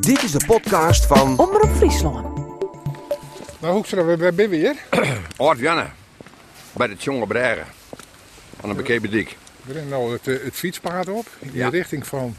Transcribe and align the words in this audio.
Dit 0.00 0.22
is 0.22 0.30
de 0.32 0.44
podcast 0.46 1.06
van 1.06 1.38
Omroep 1.38 1.70
Friesland. 1.76 2.36
Nou, 3.60 3.74
Hoekstra, 3.74 4.02
waar 4.04 4.16
ben 4.16 4.34
je 4.36 4.48
weer? 4.48 4.74
Oud 5.36 5.58
Janne, 5.58 5.86
bij 6.72 6.86
de 6.86 6.96
Tjonge 6.96 7.26
Bregen. 7.26 7.66
Van 8.60 8.70
een 8.70 8.76
bekeken 8.76 9.10
dik. 9.10 9.36
We 9.62 9.72
rennen 9.72 9.90
nou 9.90 10.12
het, 10.12 10.28
eh, 10.28 10.44
het 10.44 10.54
fietspad 10.54 11.08
op 11.08 11.26
in 11.38 11.50
Ja. 11.52 11.70
de 11.70 11.76
richting 11.76 12.06
van 12.06 12.36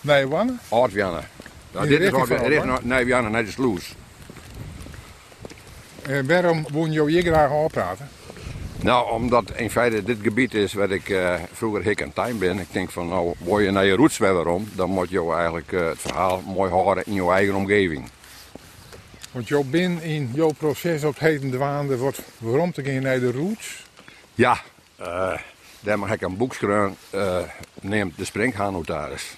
Nijwanne. 0.00 0.52
Oud 0.68 0.92
Janne. 0.92 1.20
Nou, 1.72 1.84
In 1.84 1.90
dit 1.90 1.98
de 2.00 2.04
is 2.04 2.10
richting 2.12 2.38
Oud 2.40 2.48
naar 3.30 3.44
de 3.44 3.50
Sloes. 3.50 3.94
En 6.02 6.26
waarom 6.26 6.66
woon 6.72 6.92
je 6.92 7.08
hier 7.10 7.22
graag 7.22 7.50
aan 7.50 7.68
praten? 7.68 8.08
Nou, 8.82 9.10
omdat 9.10 9.52
in 9.56 9.70
feite 9.70 10.02
dit 10.02 10.18
gebied 10.22 10.54
is 10.54 10.72
waar 10.72 10.90
ik 10.90 11.08
eh, 11.08 11.34
vroeger 11.52 11.82
hik 11.82 12.00
en 12.00 12.12
tuin 12.12 12.38
ben. 12.38 12.58
Ik 12.58 12.72
denk 12.72 12.90
van, 12.90 13.08
nou, 13.08 13.34
word 13.38 13.64
je 13.64 13.70
naar 13.70 13.84
je 13.84 13.96
roots 13.96 14.18
weer 14.18 14.46
om, 14.46 14.68
dan 14.74 14.90
moet 14.90 15.10
je 15.10 15.32
eigenlijk 15.32 15.72
eh, 15.72 15.86
het 15.86 16.00
verhaal 16.00 16.42
mooi 16.46 16.70
horen 16.70 17.02
in 17.06 17.14
je 17.14 17.30
eigen 17.30 17.54
omgeving. 17.54 18.08
Want 19.32 19.48
jou 19.48 19.64
bent 19.64 20.02
in 20.02 20.30
jouw 20.34 20.52
proces 20.52 21.04
op 21.04 21.12
het 21.14 21.22
heden 21.22 21.50
de 21.50 21.56
waande 21.56 21.96
wordt 21.96 22.20
waarom 22.38 22.72
te 22.72 22.84
gaan 22.84 23.02
naar 23.02 23.20
de 23.20 23.32
roots. 23.32 23.86
Ja, 24.34 24.60
eh, 24.96 25.38
daar 25.80 25.98
mag 25.98 26.12
ik 26.12 26.20
een 26.20 26.36
boek 26.36 26.54
schrijven, 26.54 26.96
eh, 27.10 27.42
neemt 27.80 28.16
de 28.16 28.24
springhaannotaris. 28.24 29.36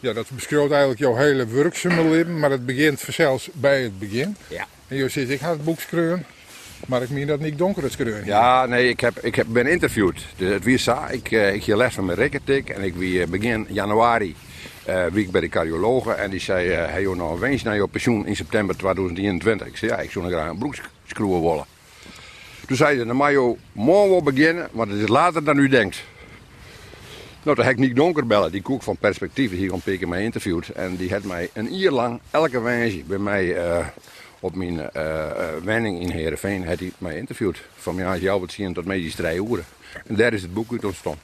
Ja, 0.00 0.12
dat 0.12 0.30
beschrijft 0.30 0.70
eigenlijk 0.70 1.00
jouw 1.00 1.14
hele 1.16 1.46
werkzame 1.46 2.04
leven, 2.04 2.38
maar 2.38 2.50
het 2.50 2.66
begint 2.66 3.00
zelfs 3.00 3.48
bij 3.52 3.82
het 3.82 3.98
begin. 3.98 4.36
Ja. 4.48 4.66
En 4.88 4.96
je 4.96 5.08
zegt, 5.08 5.30
ik 5.30 5.40
ga 5.40 5.50
het 5.50 5.64
boek 5.64 5.80
schrijven, 5.80 6.26
maar 6.86 7.02
ik 7.02 7.10
meen 7.10 7.26
dat 7.26 7.40
niet 7.40 7.58
donker 7.58 7.84
is 7.84 7.92
schrijven. 7.92 8.26
Ja, 8.26 8.66
nee, 8.66 8.88
ik, 8.88 9.00
heb, 9.00 9.18
ik 9.18 9.34
heb, 9.34 9.46
ben 9.48 9.66
interviewd. 9.66 10.24
Het 10.36 10.80
sa, 10.80 11.08
ik, 11.08 11.30
eh, 11.30 11.54
ik 11.54 11.64
hier 11.64 11.76
les 11.76 11.94
van 11.94 12.04
mijn 12.04 12.18
rekkertik 12.18 12.68
en 12.68 12.82
ik 12.82 12.94
wie 12.94 13.22
eh, 13.22 13.28
begin 13.28 13.66
januari 13.68 14.34
wie 15.12 15.24
ik 15.24 15.30
bij 15.30 15.40
de 15.40 15.48
cardiologe 15.48 16.12
en 16.12 16.30
die 16.30 16.40
zei, 16.40 16.70
eh 16.70 16.86
hey 16.86 17.02
joh, 17.02 17.16
nou 17.16 17.40
wens 17.40 17.62
naar 17.62 17.74
je 17.74 17.88
pensioen 17.88 18.26
in 18.26 18.36
september 18.36 18.76
2021. 18.76 19.66
Ik 19.66 19.76
zei, 19.76 19.90
ja, 19.90 19.98
ik 19.98 20.10
zou 20.10 20.24
nog 20.24 20.34
graag 20.34 20.50
een 20.50 20.58
broekskroeven 20.58 21.40
willen. 21.40 21.64
Toen 22.66 22.76
zei 22.76 22.98
ze, 22.98 23.04
dan 23.04 23.16
mag 23.16 23.30
je 23.30 23.56
morgen 23.72 24.10
wel 24.10 24.22
beginnen, 24.22 24.68
want 24.72 24.90
het 24.90 25.00
is 25.00 25.08
later 25.08 25.44
dan 25.44 25.58
u 25.58 25.68
denkt. 25.68 26.04
Nou, 27.44 27.56
toen 27.56 27.64
heb 27.64 27.74
ik 27.74 27.80
Nick 27.80 27.96
Donker 27.96 28.26
bellen, 28.26 28.52
die 28.52 28.62
koek 28.62 28.82
van 28.82 28.96
Perspectief, 28.96 29.50
die 29.50 29.58
hier 29.58 29.72
een 29.72 29.82
keer 29.98 30.08
mij 30.08 30.22
interviewd. 30.22 30.68
En 30.68 30.96
die 30.96 31.08
heeft 31.08 31.24
mij 31.24 31.50
een 31.52 31.74
uur 31.74 31.90
lang, 31.90 32.20
elke 32.30 32.60
wensje 32.60 33.02
bij 33.06 33.18
mij 33.18 33.56
eh, 33.56 33.86
op 34.44 34.54
mijn 34.54 34.90
eh 34.90 35.30
eh, 35.30 35.62
wenning 35.62 36.00
in 36.00 36.10
Heerenveen, 36.10 36.66
heeft 36.66 36.80
hij 36.80 36.92
mij 36.98 37.16
interviewd. 37.16 37.62
Van 37.76 37.96
ja, 37.96 38.38
wat 38.38 38.52
zien 38.52 38.72
tot 38.72 38.84
medisch 38.84 39.14
drie 39.14 39.42
uren. 39.48 39.64
En 40.06 40.16
daar 40.16 40.32
is 40.32 40.42
het 40.42 40.54
boek 40.54 40.72
uit 40.72 40.84
ontstaan. 40.84 41.18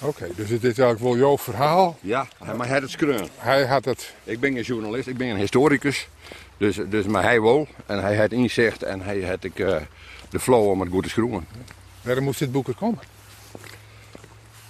Oké, 0.00 0.28
dus 0.36 0.50
het 0.50 0.64
is 0.64 0.78
eigenlijk 0.78 1.00
wel 1.00 1.16
jouw 1.16 1.38
verhaal. 1.38 1.98
Ja, 2.00 2.28
maar 2.56 2.68
hij 2.68 2.78
het 2.78 2.90
schreeuwen. 2.90 3.28
Hij 3.36 3.66
had 3.66 3.84
het, 3.84 4.14
Ik 4.24 4.40
ben 4.40 4.52
geen 4.52 4.62
journalist, 4.62 5.08
ik 5.08 5.16
ben 5.16 5.28
een 5.28 5.36
historicus. 5.36 6.08
Dus, 6.56 6.78
dus 6.88 7.06
maar 7.06 7.22
hij 7.22 7.40
wel. 7.40 7.66
En 7.86 8.02
hij 8.02 8.16
had 8.16 8.32
inzicht 8.32 8.82
en 8.82 9.00
hij 9.00 9.20
had 9.22 9.44
ik, 9.44 9.58
eh, 9.58 9.76
de 10.30 10.40
flow 10.40 10.68
om 10.68 10.80
het 10.80 10.90
goed 10.90 11.02
te 11.02 11.08
schroeven. 11.08 11.46
waarom 12.02 12.24
moest 12.24 12.38
dit 12.38 12.52
boek 12.52 12.68
er 12.68 12.74
komen? 12.74 12.98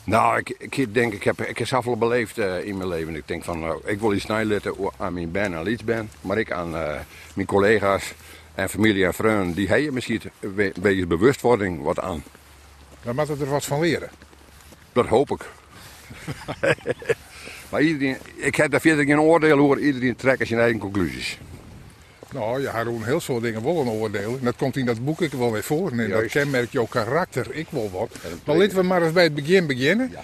Nou, 0.09 0.39
ik, 0.39 0.51
ik 0.59 0.95
denk, 0.95 1.13
ik 1.13 1.23
heb, 1.25 1.41
ik 1.41 1.59
heb 1.59 1.67
zoveel 1.67 1.97
beleefd 1.97 2.39
eh, 2.39 2.65
in 2.65 2.77
mijn 2.77 2.89
leven. 2.89 3.15
Ik 3.15 3.29
denk 3.29 3.45
van, 3.45 3.61
nou, 3.61 3.81
ik 3.85 4.01
wil 4.01 4.13
iets 4.13 4.25
snijletten 4.25 4.75
aan 4.97 5.13
mijn 5.13 5.31
ben 5.31 5.55
en 5.55 5.71
iets 5.71 5.85
ben. 5.85 6.11
Maar 6.21 6.39
ik 6.39 6.53
aan 6.53 6.77
eh, 6.77 6.95
mijn 7.35 7.47
collega's 7.47 8.15
en 8.55 8.69
familie 8.69 9.05
en 9.05 9.15
vrienden, 9.15 9.55
die 9.55 9.69
hebben 9.69 9.95
misschien 9.95 10.21
een 10.41 10.55
be- 10.55 10.73
een 10.75 10.83
beetje 10.83 11.07
bewustwording 11.07 11.83
wat 11.83 12.01
aan. 12.01 12.23
Dan 13.03 13.15
moet 13.15 13.29
het 13.29 13.41
er 13.41 13.51
wat 13.51 13.65
van 13.65 13.81
leren. 13.81 14.11
Dat 14.93 15.07
hoop 15.07 15.31
ik. 15.31 15.45
maar 17.71 17.83
iedereen, 17.83 18.17
ik 18.37 18.55
heb 18.55 18.71
daar 18.71 18.81
verder 18.81 19.05
geen 19.05 19.21
oordeel 19.21 19.59
over. 19.59 19.79
Iedereen 19.79 20.17
trekt 20.17 20.47
zijn 20.47 20.61
eigen 20.61 20.79
conclusies. 20.79 21.39
Nou, 22.33 22.61
je 22.61 22.69
had 22.69 22.87
een 22.87 23.05
heel 23.05 23.21
soort 23.21 23.43
dingen 23.43 23.65
wel 23.65 23.81
een 23.81 23.89
oordeel. 23.89 24.33
En 24.39 24.45
dat 24.45 24.57
komt 24.57 24.77
in 24.77 24.87
dat 24.87 25.05
boek 25.05 25.21
ik 25.21 25.33
wel 25.33 25.53
weer 25.53 25.63
voor. 25.63 25.91
En 25.91 25.97
dat 25.97 26.09
Juist. 26.09 26.33
kenmerkt 26.33 26.73
jouw 26.73 26.87
karakter, 26.87 27.47
ik 27.51 27.67
wil 27.71 27.91
wat. 27.93 28.09
dat 28.23 28.31
Maar 28.45 28.57
laten 28.57 28.77
we 28.77 28.83
maar 28.83 29.03
eens 29.03 29.13
bij 29.13 29.23
het 29.23 29.35
begin 29.35 29.67
beginnen. 29.67 30.13
Ja. 30.13 30.21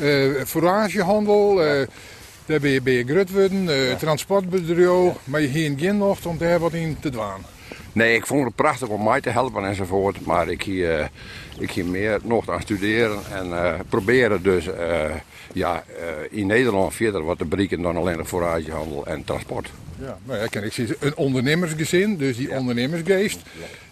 Eh, 0.00 0.44
foragehandel, 0.44 1.62
eh, 1.64 1.86
daar 2.46 2.60
ben 2.60 2.70
je, 2.70 2.82
ben 2.82 2.92
je 2.92 3.04
grutworden, 3.04 3.68
eh 3.68 3.96
transportbedrijf. 3.96 5.14
Maar 5.24 5.40
je 5.40 5.46
hier 5.46 5.74
geen 5.78 5.96
nog 5.98 6.26
om 6.26 6.38
daar 6.38 6.58
wat 6.58 6.72
in 6.72 6.96
te 7.00 7.10
dwaan. 7.10 7.40
Nee, 7.92 8.14
ik 8.14 8.26
vond 8.26 8.44
het 8.44 8.54
prachtig 8.54 8.88
om 8.88 9.04
mij 9.04 9.20
te 9.20 9.30
helpen 9.30 9.64
enzovoort. 9.64 10.26
Maar 10.26 10.48
ik 10.48 10.62
hier, 10.62 11.00
eh, 11.00 11.06
ik 11.58 11.70
hier 11.70 11.86
meer 11.86 12.18
nog 12.22 12.48
aan 12.50 12.60
studeren 12.60 13.18
en 13.32 13.52
eh, 13.52 13.80
proberen 13.88 14.42
dus 14.42 14.66
eh, 14.66 15.10
ja, 15.52 15.84
eh, 16.00 16.38
in 16.38 16.46
Nederland 16.46 16.94
verder 16.94 17.24
wat 17.24 17.38
te 17.38 17.44
bereiken 17.44 17.82
dan 17.82 17.96
alleen 17.96 18.16
de 18.16 18.24
foragehandel 18.24 19.06
en 19.06 19.24
transport. 19.24 19.70
Ja, 19.98 20.18
nou 20.24 20.48
ja, 20.50 20.60
ik 20.60 20.72
zie 20.72 20.96
een 20.98 21.16
ondernemersgezin, 21.16 22.16
dus 22.16 22.36
die 22.36 22.50
ondernemersgeest. 22.50 23.40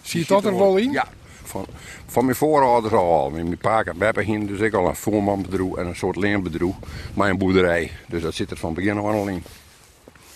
Zie 0.03 0.21
je 0.21 0.27
Die 0.27 0.37
dat 0.37 0.45
er 0.45 0.57
wel 0.57 0.77
in? 0.77 0.93
Ja, 0.93 1.09
van, 1.43 1.67
van 2.07 2.25
mijn 2.25 2.37
voorouders 2.37 2.95
al. 2.95 3.31
Mijn 3.31 3.59
pa 3.59 3.85
en 3.85 3.99
Beppe 3.99 4.23
hingen 4.23 4.47
dus 4.47 4.61
ik 4.61 4.75
al 4.75 4.89
een 4.89 4.97
voermanbedrijf 4.97 5.75
en 5.75 5.87
een 5.87 5.97
soort 5.97 6.17
leenbedrijf. 6.17 6.73
Maar 7.15 7.31
een 7.31 7.39
boerderij. 7.39 7.91
Dus 8.09 8.23
dat 8.23 8.35
zit 8.35 8.51
er 8.51 8.57
van 8.57 8.75
begin 8.75 8.99
af 8.99 9.07
aan 9.07 9.15
al 9.15 9.29
in. 9.29 9.43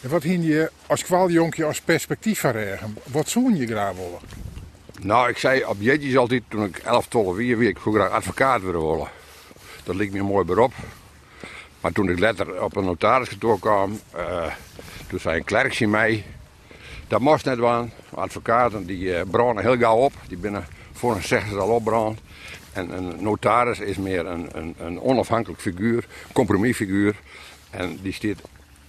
En 0.00 0.10
wat 0.10 0.22
hing 0.22 0.44
je 0.44 0.70
als 0.86 1.04
kwaljonkje 1.04 1.64
als 1.64 1.80
perspectief 1.80 2.38
verregen? 2.38 2.96
Wat 3.04 3.28
zoen 3.28 3.56
je 3.56 3.66
graag 3.66 3.94
willen? 3.94 4.18
Nou, 5.00 5.28
ik 5.28 5.38
zei 5.38 5.64
op 5.64 5.76
jetjes 5.78 6.16
altijd, 6.16 6.42
toen 6.48 6.64
ik 6.64 6.78
11, 6.78 7.06
12 7.06 7.36
weer, 7.36 7.58
wie 7.58 7.68
ik 7.68 7.78
graag 7.78 8.10
advocaat 8.10 8.62
willen 8.62 8.80
worden. 8.80 9.08
Dat 9.84 9.94
leek 9.94 10.12
me 10.12 10.18
een 10.18 10.24
mooi 10.24 10.44
beroep. 10.44 10.72
Maar 11.80 11.92
toen 11.92 12.10
ik 12.10 12.18
later 12.18 12.62
op 12.62 12.76
een 12.76 12.84
notariskantoor 12.84 13.58
kwam, 13.58 14.00
eh, 14.14 14.52
toen 15.08 15.20
zei 15.20 15.38
een 15.38 15.44
klerkje 15.44 15.88
mij, 15.88 16.24
dat 17.08 17.20
moest 17.20 17.44
net 17.44 17.58
waan. 17.58 17.92
Advocaten 18.14 18.86
die 18.86 19.14
eh, 19.14 19.30
branden 19.30 19.64
heel 19.64 19.78
gauw 19.78 19.96
op, 19.96 20.12
die 20.28 20.38
binnen 20.38 20.66
voor 20.92 21.14
een 21.14 21.22
zeggen 21.22 21.50
ze 21.50 21.58
al 21.58 21.74
opbrand. 21.74 22.20
En 22.72 22.96
een 22.96 23.22
notaris 23.22 23.78
is 23.78 23.96
meer 23.96 24.26
een, 24.26 24.48
een, 24.52 24.74
een 24.78 25.00
onafhankelijk 25.00 25.60
figuur, 25.60 26.06
compromisfiguur. 26.32 27.14
En 27.70 27.98
die 28.02 28.12
staat 28.12 28.40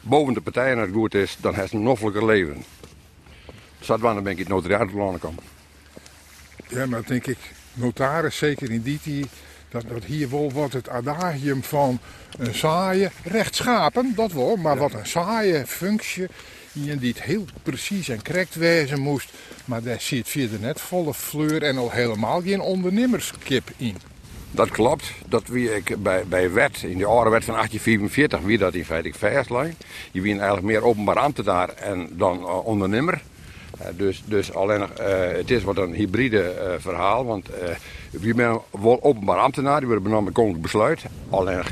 boven 0.02 0.34
de 0.34 0.42
partij 0.42 0.72
en 0.72 0.78
als 0.78 0.88
het 0.88 0.96
goed 0.96 1.14
is, 1.14 1.38
dan 1.42 1.54
heeft 1.54 1.74
een 1.74 1.84
noffelijker 1.84 2.26
leven. 2.26 2.64
Was 3.86 4.00
dan 4.00 4.24
ben 4.24 4.32
ik 4.32 4.38
het 4.38 4.48
notariaat 4.48 4.90
kwam. 5.20 5.36
Ja, 6.68 6.86
maar 6.86 7.06
denk 7.06 7.28
ik, 7.28 7.38
notaris, 7.74 8.38
zeker 8.38 8.72
in 8.72 8.82
die 8.82 9.00
tijd, 9.04 9.28
dat, 9.70 9.84
dat 9.88 10.04
hier 10.04 10.30
wel 10.30 10.52
wat 10.52 10.74
het 10.74 10.90
adagium 10.90 11.64
van 11.64 12.00
een 12.38 12.56
saaie, 12.56 13.12
rechtschapen, 13.24 14.14
dat 14.16 14.32
wel, 14.32 14.56
maar 14.56 14.78
wat 14.78 14.94
een 14.94 15.08
saaie 15.08 15.66
functie, 15.68 16.28
in 16.74 16.98
die 16.98 17.10
het 17.10 17.22
heel 17.22 17.46
precies 17.64 18.10
en 18.10 18.24
correct 18.24 18.56
wezen 18.56 19.00
moest, 19.00 19.32
maar 19.66 19.84
daar 19.84 20.02
zit 20.02 20.30
verder 20.30 20.60
net 20.60 20.82
volle 20.82 21.14
fleur 21.14 21.64
en 21.64 21.78
al 21.78 21.92
helemaal 21.92 22.42
geen 22.42 22.62
ondernemerskip 22.62 23.72
in. 23.78 23.96
Dat 24.52 24.70
klopt. 24.70 25.12
Dat 25.28 25.48
wie 25.48 25.76
ik 25.76 26.04
bij, 26.04 26.24
bij 26.28 26.52
wet, 26.52 26.82
in 26.84 26.98
de 26.98 27.06
oude 27.06 27.30
wet 27.30 27.44
van 27.44 27.54
1844, 27.54 28.40
wie 28.42 28.58
dat 28.58 28.74
in 28.74 28.86
feite 28.86 29.14
vastlijn. 29.14 29.76
Je 30.12 30.22
bent 30.22 30.38
eigenlijk 30.38 30.68
meer 30.68 30.84
openbaar 30.84 31.20
ambtenaar 31.20 31.70
en 31.70 32.10
dan 32.12 32.40
eh, 32.40 32.66
ondernemer. 32.66 33.22
Eh, 33.80 33.88
dus, 33.96 34.24
dus 34.26 34.54
alleen 34.54 34.82
eh, 34.82 35.32
het 35.32 35.52
is 35.52 35.64
wat 35.64 35.78
een 35.78 35.94
hybride 35.94 36.42
eh, 36.42 36.74
verhaal. 36.78 37.26
Want 37.26 37.48
wie 38.12 38.34
bent 38.34 38.62
wel 38.82 39.04
openbaar 39.04 39.38
ambtenaar, 39.38 39.78
die 39.78 39.88
worden 39.88 40.04
benoemd 40.04 40.26
met 40.26 40.34
koninklijk 40.34 40.64
besluit. 40.64 41.04
Alleen 41.30 41.64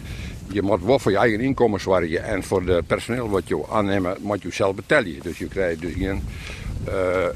je 0.51 0.61
moet 0.61 0.83
wel 0.83 0.99
voor 0.99 1.11
je 1.11 1.17
eigen 1.17 1.39
inkomen 1.39 1.79
zorgen. 1.79 2.23
En 2.23 2.43
voor 2.43 2.65
de 2.65 2.83
personeel 2.87 3.29
wat 3.29 3.47
je 3.47 3.65
aannemen, 3.69 4.17
moet 4.21 4.41
je 4.41 4.51
zelf 4.51 4.75
betalen. 4.75 5.19
Dus 5.21 5.37
je 5.37 5.47
krijgt 5.47 5.81
dus 5.81 5.93
geen 5.93 6.23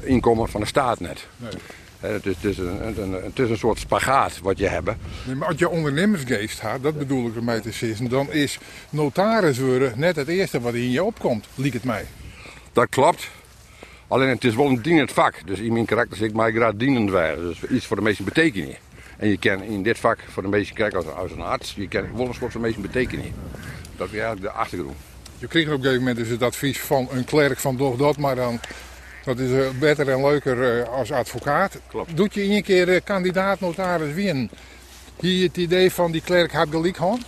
inkomen 0.02 0.48
van 0.48 0.60
de 0.60 0.66
staat 0.66 1.00
net. 1.00 1.26
Nee. 1.36 1.50
Het, 2.00 2.26
is, 2.26 2.34
het, 2.34 2.44
is 2.44 2.58
een, 2.58 3.02
een, 3.02 3.12
het 3.12 3.38
is 3.38 3.50
een 3.50 3.58
soort 3.58 3.78
spagaat 3.78 4.38
wat 4.42 4.58
je 4.58 4.66
hebt. 4.66 4.90
Nee, 5.26 5.36
maar 5.36 5.48
als 5.48 5.58
je 5.58 5.68
ondernemersgeest 5.68 6.60
gaat, 6.60 6.82
dat 6.82 6.98
bedoel 6.98 7.26
ik 7.26 7.36
ermee 7.36 7.60
te 7.60 7.72
zeggen, 7.72 8.08
dan 8.08 8.32
is 8.32 8.58
notaris 8.90 9.58
worden 9.58 9.92
net 9.96 10.16
het 10.16 10.28
eerste 10.28 10.60
wat 10.60 10.74
in 10.74 10.90
je 10.90 11.04
opkomt, 11.04 11.46
liek 11.54 11.72
het 11.72 11.84
mij. 11.84 12.04
Dat 12.72 12.88
klopt. 12.88 13.30
Alleen 14.12 14.28
het 14.28 14.44
is 14.44 14.54
wel 14.54 14.66
een 14.66 14.82
dienend 14.82 15.12
vak. 15.12 15.34
Dus 15.46 15.58
in 15.58 15.72
mijn 15.72 15.84
karakter 15.84 16.16
zeg 16.16 16.28
ik 16.28 16.34
mij 16.34 16.52
graag 16.52 16.72
dienend 16.74 17.10
werden. 17.10 17.44
Dus 17.44 17.70
iets 17.70 17.86
voor 17.86 17.96
de 17.96 18.02
meeste 18.02 18.22
betekenis. 18.22 18.76
En 19.16 19.28
je 19.28 19.38
kan 19.38 19.62
in 19.62 19.82
dit 19.82 19.98
vak 19.98 20.18
voor 20.28 20.42
de 20.42 20.48
meeste 20.48 20.72
kijken 20.72 20.98
als, 20.98 21.06
als 21.06 21.32
een 21.32 21.40
arts. 21.40 21.74
Je 21.76 21.88
kan 21.88 22.16
wel 22.16 22.26
een 22.26 22.34
soort 22.34 22.52
van 22.52 22.60
de 22.60 22.66
meeste 22.66 22.82
betekenis. 22.82 23.26
Dat 23.96 24.06
is 24.06 24.12
eigenlijk 24.12 24.42
de 24.42 24.50
achtergrond. 24.50 24.96
Je 25.38 25.46
kreeg 25.46 25.66
op 25.66 25.72
een 25.72 25.78
gegeven 25.78 25.98
moment 25.98 26.16
dus 26.16 26.28
het 26.28 26.42
advies 26.42 26.80
van 26.80 27.08
een 27.10 27.24
klerk 27.24 27.58
van 27.58 27.76
doch 27.76 27.96
dat, 27.96 28.16
maar 28.16 28.36
dan 28.36 28.60
dat 29.24 29.38
is 29.38 29.50
eh, 29.50 29.70
beter 29.78 30.08
en 30.08 30.22
leuker 30.22 30.80
eh, 30.80 30.88
als 30.88 31.12
advocaat. 31.12 31.78
Klopt. 31.88 32.16
Doet 32.16 32.34
je 32.34 32.44
in 32.44 32.50
een 32.50 32.62
keer 32.62 32.88
eh, 32.88 33.00
kandidaat 33.04 33.60
notaris 33.60 34.14
winnen? 34.14 34.50
Hier 35.20 35.46
het 35.46 35.56
idee 35.56 35.92
van 35.92 36.12
die 36.12 36.22
klerk 36.22 36.52
had 36.52 36.68
gelijk 36.70 36.96
gewoon? 36.96 37.22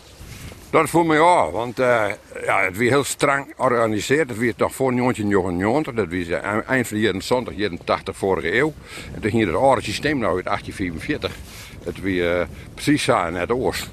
Dat 0.75 0.91
voel 0.91 1.05
me 1.05 1.15
ja, 1.15 1.50
want 1.50 1.79
eh, 1.79 2.06
ja, 2.44 2.62
het 2.62 2.76
weer 2.76 2.91
heel 2.91 3.05
streng 3.05 3.47
georganiseerd. 3.56 4.29
Het 4.29 4.38
weer 4.38 4.55
toch 4.55 4.75
voor 4.75 4.93
1999, 4.93 5.94
dat 5.94 6.06
was 6.09 6.65
eind 6.67 6.88
van 6.88 6.97
de 6.97 7.03
jaren 7.03 7.23
70, 7.23 7.56
jaren 7.56 7.85
80 7.85 8.17
vorige 8.17 8.56
eeuw. 8.56 8.73
En 9.15 9.21
toen 9.21 9.31
ging 9.31 9.47
het 9.47 9.55
oude 9.55 9.82
systeem 9.82 10.19
nou 10.19 10.35
uit 10.37 10.44
1844. 10.44 11.37
Het 11.85 12.00
weer 12.00 12.41
eh, 12.41 12.47
precies 12.75 13.03
zo 13.03 13.31
net 13.31 13.50
oost. 13.50 13.91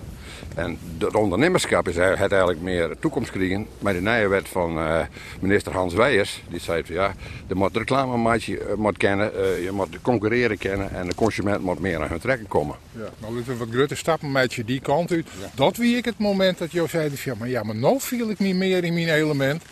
En 0.56 0.78
het 0.98 1.16
ondernemerschap 1.16 1.88
is, 1.88 1.96
het 1.96 2.32
eigenlijk 2.32 2.62
meer 2.62 2.96
toekomst 3.00 3.32
krijgen. 3.32 3.68
Met 3.80 3.94
de 3.94 4.02
nieuwe 4.02 4.28
wet 4.28 4.50
van 4.50 4.78
uh, 4.78 5.00
minister 5.40 5.74
Hans 5.74 5.94
Weijers. 5.94 6.44
Die 6.50 6.60
zei 6.60 6.84
van 6.84 6.96
ja, 6.96 7.14
je 7.48 7.56
moet 7.56 7.78
reclamemaatje 7.78 8.60
uh, 8.60 8.74
moet 8.74 8.98
kennen, 8.98 9.32
uh, 9.36 9.64
je 9.64 9.72
moet 9.72 10.02
concurreren 10.02 10.58
kennen 10.58 10.92
en 10.92 11.08
de 11.08 11.16
consument 11.16 11.64
moet 11.64 11.80
meer 11.80 12.02
aan 12.02 12.10
hun 12.10 12.20
trekken 12.20 12.48
komen. 12.48 12.76
Ja, 12.92 13.10
nou 13.20 13.36
dit 13.36 13.48
is 13.48 13.58
wat 13.58 13.68
grote 13.72 13.96
stappen 13.96 14.32
met 14.32 14.54
je 14.54 14.66
die 14.66 14.80
kant 14.80 15.12
uit. 15.12 15.28
Ja. 15.40 15.50
Dat 15.56 15.78
wie 15.78 15.98
ik 15.98 16.06
het 16.06 16.18
moment 16.18 16.58
dat 16.58 16.72
je 16.72 16.86
zei, 16.88 17.12
ja 17.24 17.34
maar, 17.38 17.50
ja, 17.50 17.64
maar 17.64 17.76
nou 17.76 18.00
viel 18.00 18.30
ik 18.30 18.40
niet 18.40 18.56
meer 18.56 18.84
in 18.84 18.94
mijn 18.94 19.10
element. 19.10 19.64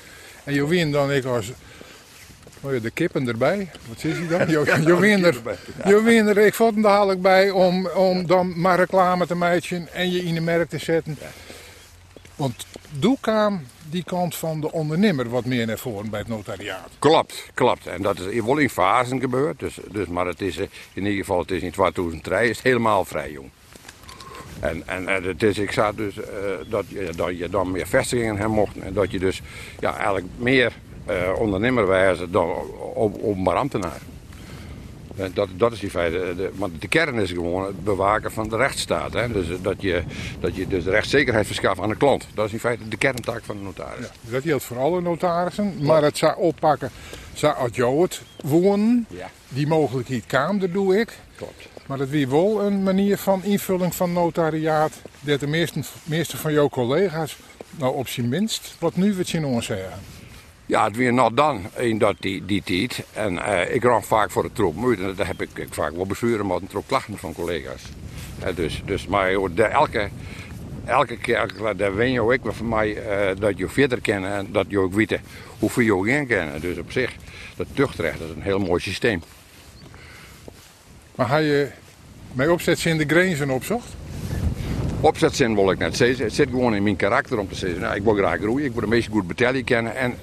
En 0.44 0.54
je 0.54 0.68
win 0.68 0.92
dan 0.92 1.12
ik 1.12 1.26
als 1.26 1.52
Oh 2.62 2.74
ja, 2.74 2.80
de 2.80 2.92
kippen 2.92 3.28
erbij. 3.28 3.70
Wat 3.88 4.04
is 4.04 4.18
hij 4.18 4.28
dan? 4.28 4.50
Je, 4.50 6.24
er, 6.24 6.38
ik 6.38 6.54
vond 6.54 6.74
hem 6.74 6.82
dadelijk 6.82 7.22
bij 7.22 7.50
om, 7.50 7.88
om 7.88 8.28
dan 8.28 8.60
maar 8.60 8.78
reclame 8.78 9.28
te 9.28 9.36
maken 9.36 9.88
en 9.94 10.12
je 10.12 10.24
in 10.24 10.34
de 10.34 10.42
merk 10.42 10.70
te 10.70 10.78
zetten. 10.78 11.18
Want 12.36 12.66
doe 12.90 13.18
kwam 13.22 13.62
die 13.90 14.04
kant 14.04 14.36
van 14.36 14.62
de 14.62 14.72
ondernemer 14.72 15.30
wat 15.30 15.46
meer 15.46 15.66
naar 15.66 15.78
voren 15.78 16.10
bij 16.10 16.20
het 16.20 16.28
notariaat. 16.28 16.90
Klopt, 17.00 17.46
klopt. 17.54 17.88
En 17.88 18.02
dat 18.02 18.20
is 18.20 18.44
wel 18.44 18.58
in 18.58 18.70
fasen 18.70 19.20
gebeurd. 19.20 19.60
Dus, 19.60 19.78
dus, 19.92 20.08
maar 20.08 20.26
het 20.26 20.42
is 20.42 20.58
in 20.94 21.06
ieder 21.06 21.20
geval 21.20 21.40
het 21.40 21.52
is 21.52 21.62
in 21.62 21.72
2003 21.72 22.50
is 22.50 22.56
het 22.56 22.66
helemaal 22.66 23.06
vrij 23.06 23.32
jong. 23.32 23.50
En, 24.60 24.84
en, 24.86 25.08
en 25.08 25.24
het 25.24 25.44
is, 25.44 25.58
ik 25.58 25.72
zag 25.72 25.96
dus 25.96 26.18
uh, 26.18 26.24
dat, 26.70 26.86
je, 26.88 27.10
dat 27.16 27.38
je 27.38 27.50
dan 27.50 27.72
meer 27.72 27.88
vestigingen 27.88 28.38
hebben 28.38 28.56
mocht. 28.56 28.78
En 28.80 28.94
dat 28.94 29.12
je 29.12 29.20
dus 29.20 29.42
ja, 29.80 29.96
eigenlijk 29.96 30.26
meer 30.38 30.74
ondernemer 31.38 31.88
wijzen 31.88 32.32
dan 32.32 32.56
openbaar 32.96 33.56
ambtenaar. 33.56 34.02
Dat, 35.34 35.50
dat 35.58 35.72
is 35.72 35.80
die 35.80 35.90
feit. 35.90 36.12
De, 36.12 36.50
maar 36.56 36.70
de 36.80 36.88
kern 36.88 37.16
is 37.16 37.32
gewoon 37.32 37.66
het 37.66 37.84
bewaken 37.84 38.32
van 38.32 38.50
de 38.50 38.58
rechtsstaat. 38.58 39.14
Hè? 39.14 39.32
Dus 39.32 39.48
dat 39.62 39.82
je, 39.82 40.04
dat 40.40 40.56
je 40.56 40.68
dus 40.68 40.86
rechtszekerheid 40.86 41.46
verschaft 41.46 41.82
aan 41.82 41.90
de 41.90 41.96
klant. 41.96 42.28
Dat 42.34 42.46
is 42.46 42.54
in 42.54 42.60
feite 42.60 42.88
de 42.88 42.98
kerntaak 42.98 43.44
van 43.44 43.58
de 43.58 43.64
notaris. 43.64 44.06
Ja, 44.06 44.32
dat 44.32 44.44
geldt 44.44 44.64
voor 44.64 44.78
alle 44.78 45.02
notarissen. 45.02 45.74
Maar 45.82 46.04
het 46.04 46.18
zou 46.18 46.38
oppakken, 46.38 46.92
zou 47.34 47.56
als 47.56 47.72
jou 47.74 48.02
het 48.02 48.22
wonen, 48.44 49.06
ja. 49.10 49.30
die 49.48 49.68
mogelijkheid 49.68 50.26
kwam, 50.26 50.60
dat 50.60 50.74
doe 50.74 51.00
ik. 51.00 51.18
Klopt. 51.36 51.68
Maar 51.86 51.98
dat 51.98 52.10
wie 52.10 52.28
wel 52.28 52.62
een 52.62 52.84
manier 52.84 53.18
van 53.18 53.44
invulling 53.44 53.96
van 53.96 54.14
notariaat, 54.14 54.94
dat 55.20 55.40
de 55.40 55.48
meeste, 55.48 55.80
meeste 56.04 56.38
van 56.38 56.54
jouw 56.54 56.70
collega's, 56.70 57.38
nou 57.78 57.96
op 57.96 58.08
zijn 58.08 58.30
minst, 58.30 58.76
wat 58.80 58.96
nu 58.96 59.16
wat 59.16 59.30
je 59.30 59.40
nog 59.40 59.64
zeggen. 59.64 60.00
Ja, 60.70 60.84
het 60.84 60.96
weer 60.96 61.14
nog 61.14 61.34
dan, 61.34 61.62
in 61.76 61.98
dat 61.98 62.16
die, 62.20 62.46
die 62.46 62.64
tijd. 62.64 63.04
En 63.14 63.34
uh, 63.34 63.74
ik 63.74 63.84
raak 63.84 64.04
vaak 64.04 64.32
voor 64.32 64.44
de 64.44 64.52
troep 64.52 64.76
moeite. 64.76 65.02
En 65.02 65.16
dat 65.16 65.28
heb 65.28 65.42
ik, 65.42 65.50
ik 65.54 65.74
vaak 65.74 65.96
wel 65.96 66.06
besturen 66.06 66.48
met 66.48 66.62
een 66.62 66.68
troep 66.68 66.88
klachten 66.88 67.18
van 67.18 67.34
collega's. 67.34 67.82
Uh, 68.44 68.56
dus, 68.56 68.82
dus, 68.86 69.08
maar 69.08 69.32
de, 69.54 69.64
elke, 69.64 70.10
elke 70.86 71.18
keer, 71.18 71.52
daar 71.78 71.96
wen 71.96 72.12
je 72.12 72.22
ook 72.22 72.40
van 72.44 72.68
mij 72.68 72.96
uh, 72.96 73.36
dat 73.40 73.58
je 73.58 73.68
verder 73.68 74.02
kennen 74.02 74.34
en 74.34 74.48
dat 74.52 74.66
je 74.68 74.80
ook 74.80 74.94
weet 74.94 75.20
hoeveel 75.60 75.84
je 75.84 75.96
ook 75.96 76.08
in 76.08 76.28
kennen. 76.28 76.62
Dus 76.62 76.78
op 76.78 76.92
zich, 76.92 77.16
dat 77.56 77.68
tuchtrecht 77.74 78.20
dat 78.20 78.30
is 78.30 78.36
een 78.36 78.42
heel 78.42 78.60
mooi 78.60 78.82
systeem. 78.82 79.22
Maar 81.16 81.28
ga 81.28 81.38
je 81.38 81.68
met 82.34 82.50
opzetzin 82.50 82.98
de 82.98 83.06
grenzen 83.06 83.50
opzocht? 83.50 83.96
Opzetzin 85.02 85.56
wil 85.56 85.72
ik 85.72 85.78
net 85.78 85.98
zeggen. 85.98 86.26
Het 86.26 86.34
zit 86.34 86.50
gewoon 86.50 86.76
in 86.76 86.84
mijn 86.84 86.96
karakter 86.96 87.40
om 87.40 87.50
te 87.50 87.56
zeggen, 87.56 87.80
nou, 87.80 87.96
ik 87.96 88.04
wil 88.04 88.16
graag 88.16 88.40
groeien, 88.40 88.66
ik 88.66 88.72
wil 88.72 88.82
de 88.82 88.88
meeste 88.88 89.12
goed 89.12 89.28
betalen 89.28 89.64
kennen. 89.64 89.96
En 89.96 90.16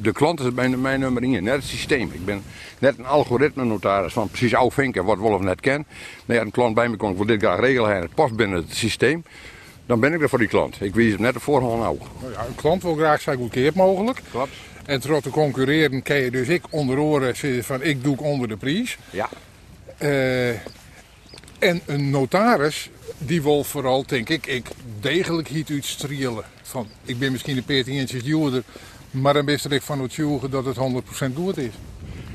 de 0.00 0.12
klant 0.12 0.40
is 0.40 0.54
bij 0.54 0.68
mijn 0.68 1.00
nummer 1.00 1.22
1, 1.22 1.44
net 1.44 1.54
het 1.54 1.64
systeem. 1.64 2.10
Ik 2.12 2.24
ben 2.24 2.42
net 2.78 2.98
een 2.98 3.06
algoritme 3.06 3.64
notaris 3.64 4.12
van 4.12 4.28
precies 4.28 4.54
vinken 4.68 5.04
wat 5.04 5.18
Wolf 5.18 5.40
net 5.40 5.60
kent. 5.60 5.86
Nee, 6.24 6.38
een 6.38 6.50
klant 6.50 6.74
bij 6.74 6.88
me 6.88 6.96
komt, 6.96 7.10
ik 7.10 7.16
wil 7.16 7.26
dit 7.26 7.42
graag 7.42 7.60
regelen 7.60 7.94
en 7.94 8.00
het 8.00 8.14
past 8.14 8.36
binnen 8.36 8.56
het 8.56 8.74
systeem. 8.74 9.24
Dan 9.86 10.00
ben 10.00 10.12
ik 10.12 10.22
er 10.22 10.28
voor 10.28 10.38
die 10.38 10.48
klant. 10.48 10.80
Ik 10.80 10.94
weet 10.94 11.10
het 11.10 11.20
net 11.20 11.34
de 11.34 11.40
voorhand 11.40 11.80
nou. 11.80 11.98
Ja, 12.32 12.44
een 12.48 12.54
klant 12.54 12.82
wil 12.82 12.94
graag 12.94 13.20
zo 13.20 13.34
goedkeerd 13.34 13.74
mogelijk. 13.74 14.20
Klopt. 14.30 14.52
En 14.84 15.00
terwijl 15.00 15.20
te 15.20 15.30
concurreren 15.30 16.02
kan 16.02 16.16
je 16.16 16.30
dus 16.30 16.48
ik 16.48 16.62
onder 16.70 16.98
oren 16.98 17.36
zitten 17.36 17.64
van 17.64 17.82
ik 17.82 18.02
doe 18.02 18.16
onder 18.16 18.48
de 18.48 18.56
prijs. 18.56 18.98
Ja. 19.10 19.28
Uh, 19.98 20.48
en 21.58 21.80
een 21.86 22.10
notaris 22.10 22.90
die 23.18 23.42
wil 23.42 23.64
vooral, 23.64 24.06
denk 24.06 24.28
ik, 24.28 24.46
ik 24.46 24.66
degelijk 25.00 25.50
iets 25.50 25.70
uitstrielen. 25.70 26.44
Van, 26.62 26.88
ik 27.04 27.18
ben 27.18 27.32
misschien 27.32 27.56
een 27.56 27.64
14 27.66 27.94
inches 27.94 28.22
duurder, 28.22 28.62
maar 29.14 29.34
dan 29.34 29.44
wist 29.44 29.70
ik 29.70 29.82
van 29.82 30.00
het 30.00 30.14
joegen 30.14 30.50
dat 30.50 30.64
het 30.64 30.76
100% 30.76 31.34
goed 31.34 31.56
is. 31.56 31.72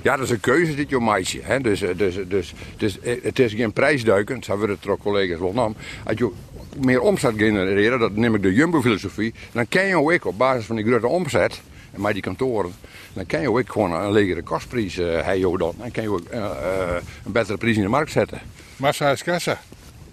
Ja, 0.01 0.15
dat 0.15 0.25
is 0.25 0.31
een 0.31 0.39
keuze 0.39 0.75
dit 0.75 0.89
je 0.89 0.99
meisje. 0.99 1.39
Hè? 1.41 1.59
Dus, 1.61 1.79
dus, 1.79 2.15
dus, 2.27 2.53
dus 2.77 2.97
het 3.21 3.39
is 3.39 3.53
geen 3.53 3.73
prijsduiken, 3.73 4.43
zo 4.43 4.51
hebben 4.51 4.69
het 4.69 4.83
er 4.83 4.91
ook 4.91 5.01
collega's 5.01 5.39
wel 5.39 5.53
nam. 5.53 5.75
Als 6.03 6.17
je 6.17 6.31
meer 6.77 7.01
omzet 7.01 7.33
genereren, 7.37 7.99
dat 7.99 8.15
neem 8.15 8.35
ik 8.35 8.41
de 8.41 8.53
Jumbo-filosofie, 8.53 9.33
dan 9.51 9.67
kan 9.67 9.85
je 9.85 9.97
ook 9.97 10.25
op 10.25 10.37
basis 10.37 10.65
van 10.65 10.75
die 10.75 10.85
grote 10.85 11.07
omzet, 11.07 11.61
en 11.91 12.01
met 12.01 12.13
die 12.13 12.21
kantoren, 12.21 12.71
dan 13.13 13.25
kan 13.25 13.41
je 13.41 13.51
ook 13.51 13.71
gewoon 13.71 13.93
een 13.93 14.11
legere 14.11 14.41
kostprijs 14.41 14.97
uh, 14.97 15.21
hebben. 15.21 15.59
Dan 15.59 15.91
kan 15.91 16.03
je 16.03 16.09
ook 16.09 16.33
uh, 16.33 16.37
uh, 16.39 16.95
een 17.25 17.31
betere 17.31 17.57
prijs 17.57 17.75
in 17.75 17.81
de 17.81 17.87
markt 17.87 18.11
zetten. 18.11 18.41
Massa 18.75 19.11
is 19.11 19.23
kassa. 19.23 19.59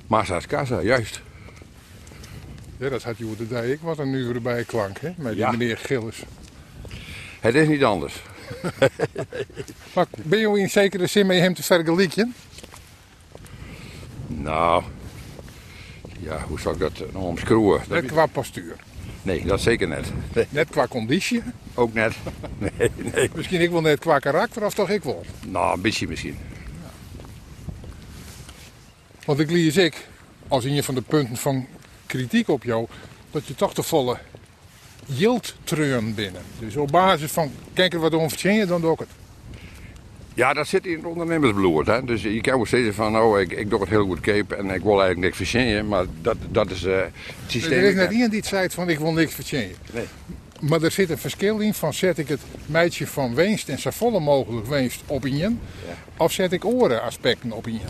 Massa 0.07 0.37
is 0.37 0.47
kassa, 0.47 0.81
juist. 0.81 1.21
Ja, 2.79 2.89
dat 2.89 3.03
had 3.03 3.19
je 3.19 3.27
de 3.49 3.73
ik 3.73 3.81
wat 3.81 3.99
een 3.99 4.13
uur 4.13 4.35
erbij 4.35 4.65
klank, 4.65 4.99
hè, 4.99 5.13
met 5.17 5.33
die 5.33 5.41
ja. 5.41 5.51
meneer 5.51 5.79
Gillis. 5.79 6.23
Het 7.41 7.55
is 7.55 7.69
niet 7.69 7.85
anders. 7.85 8.23
maar 9.95 10.07
ben 10.17 10.39
je 10.39 10.59
in 10.59 10.71
zekere 10.71 11.07
zin 11.07 11.27
met 11.27 11.39
hem 11.39 11.55
te 11.55 11.63
vergelijken? 11.63 12.35
Nou, 14.27 14.83
ja, 16.19 16.41
hoe 16.49 16.61
zou 16.61 16.75
ik 16.75 16.81
dat 16.81 17.13
nou 17.13 17.25
omschroeven? 17.25 17.87
Net 17.89 18.07
qua 18.07 18.27
postuur. 18.27 18.77
Nee, 19.23 19.45
dat 19.45 19.61
zeker 19.61 19.89
net. 19.89 20.13
Nee. 20.35 20.47
Net 20.59 20.69
qua 20.71 20.87
conditie? 20.87 21.43
Ook 21.75 21.93
net. 21.93 22.15
Nee, 22.59 22.91
nee. 23.15 23.31
Misschien 23.35 23.61
ik 23.61 23.71
wel 23.71 23.81
net 23.81 23.99
qua 23.99 24.19
karakter, 24.19 24.65
of 24.65 24.75
toch 24.75 24.91
ik 24.91 25.03
wel? 25.03 25.25
Nou, 25.47 25.75
een 25.75 25.81
beetje 25.81 26.09
misschien. 26.09 26.39
Ja. 26.83 26.91
Want 29.25 29.39
ik 29.39 29.51
lees 29.51 29.77
ik, 29.77 30.07
als 30.49 30.65
een 30.65 30.83
van 30.83 30.95
de 30.95 31.03
punten 31.03 31.37
van 31.37 31.67
kritiek 32.07 32.49
op 32.49 32.63
jou, 32.63 32.87
dat 33.31 33.47
je 33.47 33.55
toch 33.55 33.75
de 33.75 33.83
volle 33.83 34.19
yieldtreun 35.07 36.15
binnen. 36.15 36.43
Dus 36.59 36.77
op 36.77 36.91
basis 36.91 37.33
van, 37.33 37.51
kijk 37.75 37.93
er 37.93 38.01
wat 38.01 38.15
om 38.15 38.29
je, 38.39 38.67
dan 38.67 38.81
doe 38.81 38.93
ik 38.93 38.99
het. 38.99 39.09
Ja, 40.35 40.53
dat 40.53 40.67
zit 40.67 40.87
in 40.87 40.97
het 40.97 41.05
ondernemersbloed. 41.05 41.87
Hè? 41.87 42.05
Dus 42.05 42.23
je 42.23 42.41
kan 42.41 42.57
wel 42.57 42.67
zeggen 42.67 42.95
van, 42.95 43.19
oh, 43.19 43.41
ik, 43.41 43.53
ik 43.53 43.71
doe 43.71 43.81
het 43.81 43.89
heel 43.89 44.05
goed 44.05 44.21
cape 44.21 44.55
en 44.55 44.71
ik 44.71 44.83
wil 44.83 45.01
eigenlijk 45.01 45.21
niks 45.21 45.37
verzinnen. 45.37 45.89
Maar 45.89 46.05
dat, 46.23 46.37
dat 46.51 46.71
is 46.71 46.85
uh, 46.85 46.97
het 46.97 47.11
systeem. 47.47 47.79
Er 47.79 47.85
is 47.85 47.95
net 47.95 48.11
iemand 48.11 48.31
die 48.31 48.47
zei 48.47 48.71
van, 48.71 48.89
ik 48.89 48.99
wil 48.99 49.13
niks 49.13 49.35
verzinnen. 49.35 49.77
Nee. 49.93 50.05
Maar 50.61 50.83
er 50.83 50.91
zit 50.91 51.11
een 51.11 51.19
verschil 51.19 51.59
in 51.59 51.75
van, 51.75 51.95
zet 51.95 52.19
ik 52.19 52.29
het 52.29 52.41
meidje 52.67 53.07
van 53.07 53.35
Weenst 53.35 53.69
en 53.69 53.79
zo 53.79 53.91
volle 53.91 54.21
mogelijk 54.21 54.67
Weenst 54.67 55.03
op 55.07 55.27
in 55.27 55.37
je, 55.37 55.43
ja. 55.43 55.57
of 56.17 56.33
zet 56.33 56.53
ik 56.53 56.65
oren 56.65 57.03
aspecten 57.03 57.53
op 57.53 57.67
in 57.67 57.73
je. 57.73 57.81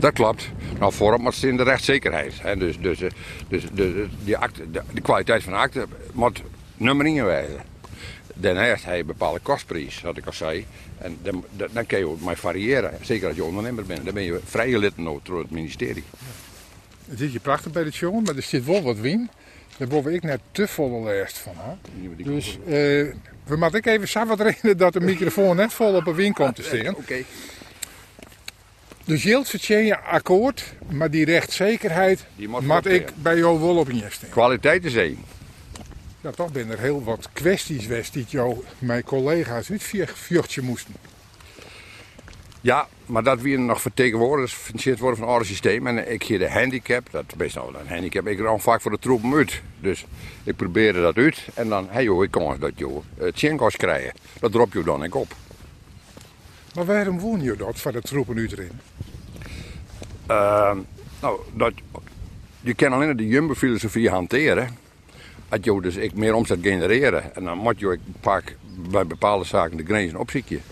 Dat 0.00 0.12
klopt. 0.12 0.48
Nou, 0.78 0.92
vorm 0.92 1.22
maar 1.22 1.34
in 1.40 1.56
de 1.56 1.62
rechtszekerheid. 1.62 2.32
Hè. 2.42 2.56
Dus, 2.56 2.78
dus, 2.80 2.98
dus, 2.98 3.12
dus, 3.48 3.64
dus 3.72 4.08
die, 4.24 4.36
acte, 4.36 4.70
de, 4.70 4.82
de, 4.92 5.00
kwaliteit 5.00 5.42
van 5.42 5.52
de 5.52 5.58
akte 5.58 5.86
moet 6.12 6.42
nummer 6.76 7.06
inwijzen. 7.06 7.60
Daarnaast 8.34 8.84
heb 8.84 8.94
je 8.94 9.00
een 9.00 9.06
bepaalde 9.06 9.40
kostprijs, 9.40 10.00
wat 10.00 10.16
ik 10.16 10.26
al 10.26 10.32
zei. 10.32 10.66
En 10.98 11.18
dan, 11.22 11.44
dan 11.72 11.86
kun 11.86 11.98
je 11.98 12.06
ook 12.06 12.20
maar 12.20 12.36
variëren. 12.36 12.92
Zeker 13.02 13.28
als 13.28 13.36
je 13.36 13.44
ondernemer 13.44 13.86
bent. 13.86 14.04
Dan 14.04 14.14
ben 14.14 14.22
je 14.22 14.40
vrijgelid 14.44 14.92
door 15.22 15.38
het 15.38 15.50
ministerie. 15.50 16.04
Het 17.08 17.18
zit 17.18 17.32
je 17.32 17.40
prachtig 17.40 17.72
bij 17.72 17.84
de 17.84 17.90
jongen, 17.90 18.22
maar 18.22 18.36
er 18.36 18.42
zit 18.42 18.64
wel 18.64 18.82
wat 18.82 18.98
win. 18.98 19.30
Daar 19.76 19.88
word 19.88 20.06
ik 20.06 20.22
net 20.22 20.40
te 20.52 20.68
volle 20.68 21.04
lijst 21.04 21.38
van. 21.38 21.54
Hè? 21.56 21.74
Dus 22.24 22.58
uh, 22.66 22.68
we 23.44 23.56
moeten 23.56 23.78
ik 23.78 23.86
even 23.86 24.08
samen 24.08 24.36
reden 24.36 24.76
dat 24.76 24.92
de 24.92 25.00
microfoon 25.00 25.56
net 25.56 25.72
vol 25.72 25.94
op 25.94 26.06
een 26.06 26.14
win 26.14 26.32
komt 26.32 26.56
te 26.56 26.62
staan. 26.62 26.88
Oké. 26.88 27.00
Okay. 27.00 27.24
Dus 29.04 29.22
Jilt 29.22 29.62
je 29.62 29.98
akkoord, 29.98 30.64
maar 30.90 31.10
die 31.10 31.24
rechtszekerheid 31.24 32.24
moet 32.36 32.86
ik 32.86 33.08
bij 33.14 33.36
jou 33.36 33.60
wel 33.60 33.76
op 33.76 33.90
je 33.90 34.08
Kwaliteit 34.30 34.84
is 34.84 34.94
één. 34.94 35.18
Ja, 36.26 36.32
toch 36.32 36.52
ben 36.52 36.70
er 36.70 36.78
heel 36.78 37.04
wat 37.04 37.28
kwesties 37.32 37.82
geweest 37.82 38.12
die 38.12 38.24
jou, 38.28 38.64
mijn 38.78 39.04
collega's, 39.04 39.68
niet 39.68 39.82
viertje 40.14 40.62
moesten. 40.62 40.94
Ja, 42.60 42.88
maar 43.06 43.22
dat 43.22 43.40
we 43.40 43.56
nog 43.56 43.80
vertegenwoordigd 43.80 44.52
gefinancierd 44.52 44.98
worden 44.98 45.18
van 45.18 45.28
het 45.28 45.46
systeem. 45.46 45.86
En 45.86 46.12
ik 46.12 46.22
hier 46.22 46.38
de 46.38 46.50
handicap, 46.50 47.08
dat 47.10 47.24
is 47.28 47.34
best 47.36 47.54
nou 47.54 47.74
een 47.76 47.88
handicap, 47.88 48.26
ik 48.26 48.38
rang 48.38 48.62
vaak 48.62 48.80
voor 48.80 48.90
de 48.90 48.98
troepen 48.98 49.34
uit. 49.34 49.62
Dus 49.80 50.06
ik 50.44 50.56
probeerde 50.56 51.00
dat 51.00 51.16
uit. 51.16 51.48
En 51.54 51.68
dan, 51.68 51.86
hey 51.90 52.04
joh, 52.04 52.24
ik 52.24 52.30
kan 52.30 52.56
dat 52.58 52.72
joh, 52.74 53.04
het 53.18 53.76
krijgen. 53.76 54.12
Dat 54.40 54.52
drop 54.52 54.72
je 54.72 54.82
dan 54.82 55.04
ik 55.04 55.14
op. 55.14 55.34
Maar 56.74 56.84
waarom 56.84 57.18
woon 57.20 57.42
je 57.42 57.56
dat, 57.56 57.78
voor 57.78 57.92
de 57.92 58.02
troepen 58.02 58.38
uit 58.38 58.52
erin? 58.52 58.80
Uh, 60.30 60.76
nou, 61.20 61.40
dat, 61.54 61.72
je 62.60 62.74
kan 62.74 62.92
alleen 62.92 63.16
de 63.16 63.26
jumbo-filosofie 63.26 64.10
hanteren. 64.10 64.84
Als 65.48 65.60
je 65.62 65.80
dus 65.80 65.96
ik 65.96 66.14
meer 66.14 66.34
omzet 66.34 66.58
genereren. 66.62 67.34
En 67.34 67.44
dan 67.44 67.58
moet 67.58 67.78
je 67.80 67.98
pak 68.20 68.42
bij 68.90 69.06
bepaalde 69.06 69.44
zaken 69.44 69.76
de 69.76 69.84
grenzen 69.84 70.18
opzieken. 70.18 70.62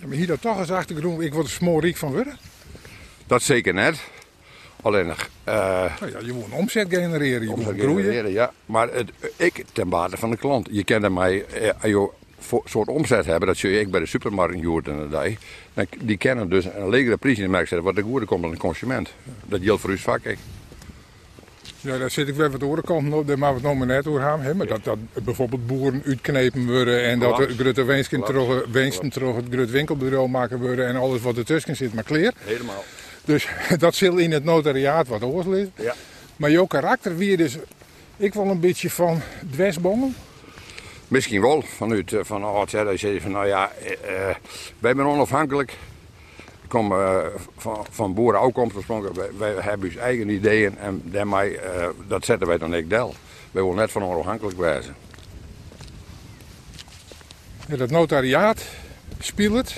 Ja, 0.00 0.06
maar 0.06 0.16
hier 0.16 0.26
dat 0.26 0.40
toch 0.40 0.58
eens 0.58 0.70
achtergrond, 0.70 1.20
ik 1.20 1.34
word 1.34 1.48
smooriek 1.48 1.96
van 1.96 2.12
worden? 2.12 2.38
Dat 3.26 3.42
zeker 3.42 3.74
net. 3.74 4.00
Alleen 4.82 5.06
nog. 5.06 5.28
eh, 5.44 5.54
Nou 6.00 6.12
ja, 6.12 6.18
je 6.24 6.32
moet 6.32 6.44
een 6.44 6.52
omzet 6.52 6.86
genereren, 6.88 7.42
je 7.48 7.54
moet 7.56 7.64
groeien. 7.64 7.96
genereren, 8.04 8.32
Ja, 8.32 8.52
maar 8.66 8.88
het, 8.92 9.10
ik 9.36 9.64
ten 9.72 9.88
bate 9.88 10.16
van 10.16 10.30
de 10.30 10.36
klant. 10.36 10.68
Je 10.70 10.84
kent 10.84 11.10
mij, 11.12 11.44
eh, 11.46 11.68
als 11.68 11.90
je 11.90 12.10
een 12.50 12.60
soort 12.64 12.88
omzet 12.88 13.26
hebben, 13.26 13.48
dat 13.48 13.56
zul 13.56 13.70
je 13.70 13.80
ik 13.80 13.90
bij 13.90 14.00
de 14.00 14.06
supermarkt 14.06 14.60
joert 14.60 14.88
en 14.88 15.08
dat. 15.10 15.10
dan- 15.74 15.86
Die 16.00 16.16
kennen 16.16 16.48
dus 16.50 16.64
een 16.64 16.88
legere 16.88 17.16
prijs 17.16 17.36
in 17.36 17.42
de 17.44 17.50
markt 17.50 17.68
zetten, 17.68 17.86
wat 17.86 17.96
de 17.96 18.02
goede 18.02 18.26
komt 18.26 18.44
aan 18.44 18.50
de 18.50 18.56
consument. 18.56 19.12
Dat 19.44 19.60
geldt 19.62 19.80
voor 19.80 19.90
uw 19.90 19.96
vak. 19.96 20.24
ik. 20.24 20.38
Ja, 21.86 21.98
daar 21.98 22.10
zit 22.10 22.28
ik 22.28 22.34
weer 22.34 22.50
wat 22.50 22.62
orenkanten 22.62 23.12
op, 23.12 23.26
daar 23.26 23.38
maken 23.38 23.54
we 23.56 23.68
het 23.68 23.70
nog 23.70 23.86
maar 23.86 23.96
net 23.96 24.06
over 24.06 24.20
gaan. 24.20 24.40
Hè? 24.40 24.54
Maar 24.54 24.66
dat, 24.66 24.84
dat 24.84 24.98
bijvoorbeeld 25.24 25.66
boeren 25.66 26.02
uitknepen 26.06 26.66
worden 26.66 27.04
en 27.04 27.18
dat 27.18 27.36
de 27.36 27.54
Grutte 27.58 27.84
Weensken 27.84 29.10
terug, 29.10 29.36
het 29.36 29.44
Grut 29.50 29.70
winkelbureau 29.70 30.28
maken 30.28 30.58
worden 30.58 30.86
en 30.86 30.96
alles 30.96 31.20
wat 31.20 31.36
ertussen 31.36 31.76
zit 31.76 31.94
maar 31.94 32.04
kleer. 32.04 32.32
Helemaal. 32.38 32.84
Dus 33.24 33.48
dat 33.78 33.94
zal 33.94 34.16
in 34.16 34.32
het 34.32 34.44
notariaat 34.44 35.08
wat 35.08 35.22
oors 35.22 35.46
ligt. 35.46 35.70
Ja. 35.74 35.94
Maar 36.36 36.50
jouw 36.50 36.66
karakter 36.66 37.16
weer 37.16 37.36
dus, 37.36 37.56
ik 38.16 38.34
wil 38.34 38.46
een 38.46 38.60
beetje 38.60 38.90
van 38.90 39.20
dwesbongel. 39.50 40.12
Misschien 41.08 41.40
wel, 41.40 41.62
vanuit 41.62 42.12
eh, 42.12 42.20
van 42.22 42.40
dat 42.40 42.70
je 42.70 42.96
zegt 42.96 43.22
van 43.22 43.30
nou 43.30 43.46
ja, 43.46 43.70
eh, 43.82 43.92
eh, 43.92 44.36
wij 44.78 44.94
zijn 44.94 45.06
onafhankelijk. 45.06 45.76
Ik 46.66 46.72
kom 46.72 46.92
eh, 46.92 47.26
van, 47.56 47.86
van 47.90 48.14
boerenafkomst 48.14 48.76
oorspronkelijk. 48.76 49.16
Wij, 49.16 49.28
wij 49.38 49.62
hebben 49.62 49.88
ons 49.88 49.96
eigen 49.96 50.28
ideeën 50.28 50.78
en 50.78 51.02
daarmee, 51.04 51.58
eh, 51.58 51.88
dat 52.08 52.24
zetten 52.24 52.48
wij 52.48 52.58
dan 52.58 52.74
ik 52.74 52.90
del. 52.90 53.14
Wij 53.50 53.62
willen 53.62 53.76
net 53.76 53.90
van 53.90 54.02
onafhankelijk 54.02 54.58
wijzen. 54.58 54.94
Ja, 57.68 57.76
dat 57.76 57.90
notariaat 57.90 58.62
speelt. 59.18 59.74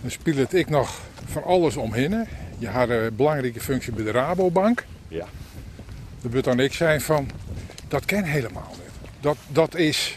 Dan 0.00 0.10
speelt 0.10 0.54
ik 0.54 0.68
nog 0.68 1.00
van 1.24 1.44
alles 1.44 1.76
omheen. 1.76 2.26
Je 2.58 2.68
had 2.68 2.88
een 2.88 3.16
belangrijke 3.16 3.60
functie 3.60 3.92
bij 3.92 4.04
de 4.04 4.10
Rabobank. 4.10 4.84
Ja. 5.08 5.26
Dat 6.20 6.32
moet 6.32 6.44
dan 6.44 6.60
ik 6.60 6.72
zijn 6.72 7.00
van, 7.00 7.30
dat 7.88 8.04
ken 8.04 8.24
helemaal 8.24 8.70
niet. 8.70 9.10
Dat, 9.20 9.36
dat 9.48 9.74
is 9.74 10.16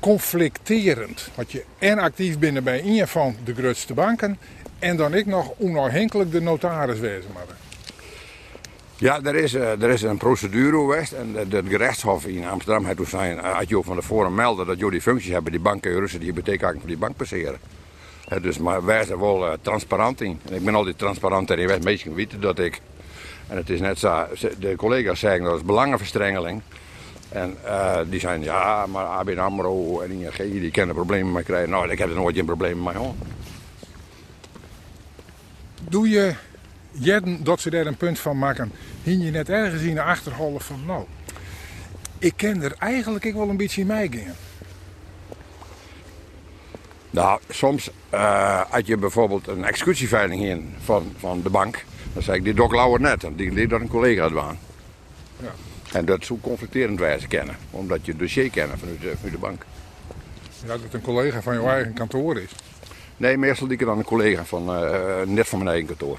conflicterend. 0.00 1.28
Want 1.34 1.52
je 1.52 1.64
en 1.78 1.98
actief 1.98 2.38
binnen 2.38 2.64
bij 2.64 2.82
een 2.84 3.08
van 3.08 3.36
de 3.44 3.54
grootste 3.54 3.94
banken. 3.94 4.38
En 4.82 4.96
dan 4.96 5.14
ik 5.14 5.26
nog 5.26 5.52
onafhankelijk 5.58 6.32
de 6.32 6.40
notaris 6.40 6.98
wezen 6.98 7.30
maar. 7.34 7.42
Ja, 8.96 9.22
er 9.22 9.34
is, 9.34 9.54
eh, 9.54 9.82
er 9.82 9.90
is 9.90 10.02
een 10.02 10.16
procedure 10.16 10.76
geweest 10.76 11.12
en 11.12 11.32
de- 11.32 11.56
het 11.56 11.68
gerechtshof 11.68 12.26
in 12.26 12.46
Amsterdam 12.46 12.84
heeft 12.84 12.96
toen 12.96 13.06
zijn, 13.06 13.38
eh, 13.38 13.76
ook 13.76 13.84
van 13.84 13.96
tevoren 13.96 14.34
melden 14.34 14.66
dat 14.66 14.78
jullie 14.78 15.00
functies 15.00 15.30
hebben, 15.32 15.52
die 15.52 15.60
banken 15.60 15.90
die 16.20 16.28
hypotheekhaken 16.28 16.78
voor 16.78 16.88
die 16.88 16.98
bank 16.98 17.16
passeren. 17.16 17.58
Hè, 18.28 18.40
dus 18.40 18.58
maar 18.58 18.84
wij 18.84 19.04
zijn 19.04 19.18
wel 19.18 19.46
eh, 19.46 19.52
transparant 19.62 20.20
in. 20.20 20.40
En 20.48 20.54
ik 20.54 20.64
ben 20.64 20.74
altijd 20.74 20.98
transparant 20.98 21.50
en 21.50 21.60
je 21.60 21.78
meestal 21.82 22.14
weten 22.14 22.40
dat 22.40 22.58
ik. 22.58 22.80
En 23.48 23.56
het 23.56 23.70
is 23.70 23.80
net 23.80 23.98
zo, 23.98 24.26
de 24.58 24.76
collega's 24.76 25.18
zeggen 25.20 25.44
dat 25.44 25.56
is 25.56 25.62
belangenverstrengeling. 25.62 26.62
En 27.28 27.56
die 28.08 28.20
zijn 28.20 28.42
ja, 28.42 28.86
maar 28.86 29.04
ABN 29.04 29.38
AMRO 29.38 30.00
en 30.00 30.10
ING 30.10 30.36
die 30.36 30.70
kennen 30.70 30.94
problemen 30.94 31.32
mee 31.32 31.42
krijgen. 31.42 31.70
Nou, 31.70 31.90
ik 31.90 31.98
heb 31.98 32.08
er 32.08 32.14
nooit 32.14 32.38
een 32.38 32.44
probleem 32.44 32.82
mee 32.82 32.94
hoor. 32.94 33.14
Doe 35.88 36.08
je, 36.08 36.34
dat 37.44 37.60
ze 37.60 37.70
daar 37.70 37.86
een 37.86 37.96
punt 37.96 38.18
van 38.18 38.38
maken, 38.38 38.72
hing 39.02 39.24
je 39.24 39.30
net 39.30 39.48
ergens 39.48 39.82
in 39.82 39.94
de 39.94 40.02
achterholen 40.02 40.60
van, 40.60 40.80
nou, 40.86 41.04
ik 42.18 42.32
ken 42.36 42.62
er 42.62 42.74
eigenlijk 42.78 43.24
ik 43.24 43.34
wel 43.34 43.48
een 43.48 43.56
beetje 43.56 43.80
in 43.80 43.86
mij 43.86 44.08
gaan. 44.08 44.34
Nou, 47.10 47.40
soms 47.48 47.90
eh 48.10 48.60
had 48.70 48.86
je 48.86 48.96
bijvoorbeeld 48.96 49.46
een 49.46 49.64
executieveiling 49.64 50.42
in 50.42 50.74
van, 50.84 51.12
van 51.18 51.42
de 51.42 51.50
bank. 51.50 51.84
Dan 52.12 52.22
zei 52.22 52.38
ik, 52.38 52.44
ik 52.64 52.72
lauwer 52.72 53.00
net. 53.00 53.24
En 53.24 53.34
die 53.34 53.54
deed 53.54 53.70
dat 53.70 53.80
een 53.80 53.88
collega 53.88 54.28
gedaan. 54.28 54.58
Ja. 55.40 55.52
En 55.92 56.04
dat 56.04 56.24
zo 56.24 56.38
conflicterend 56.40 56.98
wijze 56.98 57.26
kennen. 57.26 57.56
Omdat 57.70 58.04
je 58.04 58.10
het 58.10 58.20
dossier 58.20 58.50
kennen 58.50 58.78
vanuit 58.78 59.00
de, 59.00 59.12
vanuit 59.14 59.32
de 59.32 59.38
bank. 59.38 59.64
Ja, 60.60 60.66
dat 60.66 60.82
het 60.82 60.94
een 60.94 61.02
collega 61.02 61.42
van 61.42 61.54
jouw 61.54 61.68
eigen 61.68 61.92
kantoor 61.92 62.38
is. 62.38 62.50
Nee, 63.16 63.36
meestal 63.38 63.66
die 63.66 63.76
dan 63.76 63.98
een 63.98 64.04
collega 64.04 64.44
van 64.44 64.68
eh, 64.74 65.22
net 65.26 65.48
van 65.48 65.58
mijn 65.58 65.70
eigen 65.70 65.86
kantoor. 65.88 66.18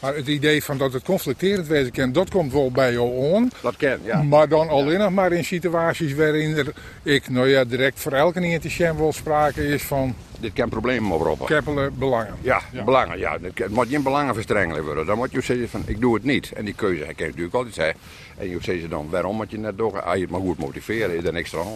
Maar 0.00 0.14
het 0.14 0.26
idee 0.26 0.64
van 0.64 0.78
dat 0.78 0.92
het 0.92 1.02
conflicterend 1.04 1.66
wezen 1.66 1.92
kan, 1.92 2.12
dat 2.12 2.30
komt 2.30 2.52
wel 2.52 2.70
bij 2.70 2.92
jou 2.92 3.34
aan. 3.34 3.50
Dat 3.60 3.76
ken, 3.76 4.00
ja. 4.04 4.22
Maar 4.22 4.48
dan 4.48 4.68
alleen 4.68 4.98
nog 4.98 5.10
maar 5.10 5.32
in 5.32 5.44
situaties 5.44 6.14
waarin 6.14 6.56
er, 6.56 6.72
ik, 7.02 7.28
nou 7.28 7.48
ja, 7.48 7.64
direct 7.64 8.00
voor 8.00 8.12
elke 8.12 8.40
niet 8.40 8.76
wel 8.76 9.12
sprake 9.12 9.66
is 9.66 9.82
van 9.82 10.14
Dit 10.40 10.52
kan 10.52 10.68
problemen 10.68 11.10
oproepen. 11.12 11.46
keppelen 11.46 11.98
belangen. 11.98 12.34
Ja, 12.40 12.60
Ja. 12.72 12.84
belangen. 12.84 13.18
Ja. 13.18 13.38
Het 13.54 13.68
moet 13.70 13.88
geen 13.88 14.02
belangenverstrengeling 14.02 14.84
worden. 14.84 15.06
Dan 15.06 15.16
moet 15.16 15.32
je 15.32 15.40
zeggen 15.40 15.68
van, 15.68 15.82
ik 15.86 16.00
doe 16.00 16.14
het 16.14 16.24
niet. 16.24 16.52
En 16.52 16.64
die 16.64 16.74
keuze 16.74 17.04
heb 17.04 17.18
je 17.18 17.24
natuurlijk 17.26 17.54
altijd 17.54 17.74
zeggen. 17.74 17.96
En 18.38 18.48
je 18.50 18.58
zegt 18.60 18.90
dan, 18.90 19.06
waarom 19.10 19.36
moet 19.36 19.50
je 19.50 19.58
net 19.58 19.78
doen? 19.78 20.04
Als 20.04 20.14
je 20.14 20.20
het 20.20 20.30
maar 20.30 20.40
goed 20.40 20.58
motiveren, 20.58 21.16
is 21.16 21.24
er 21.24 21.32
niks 21.32 21.56
aan. 21.56 21.66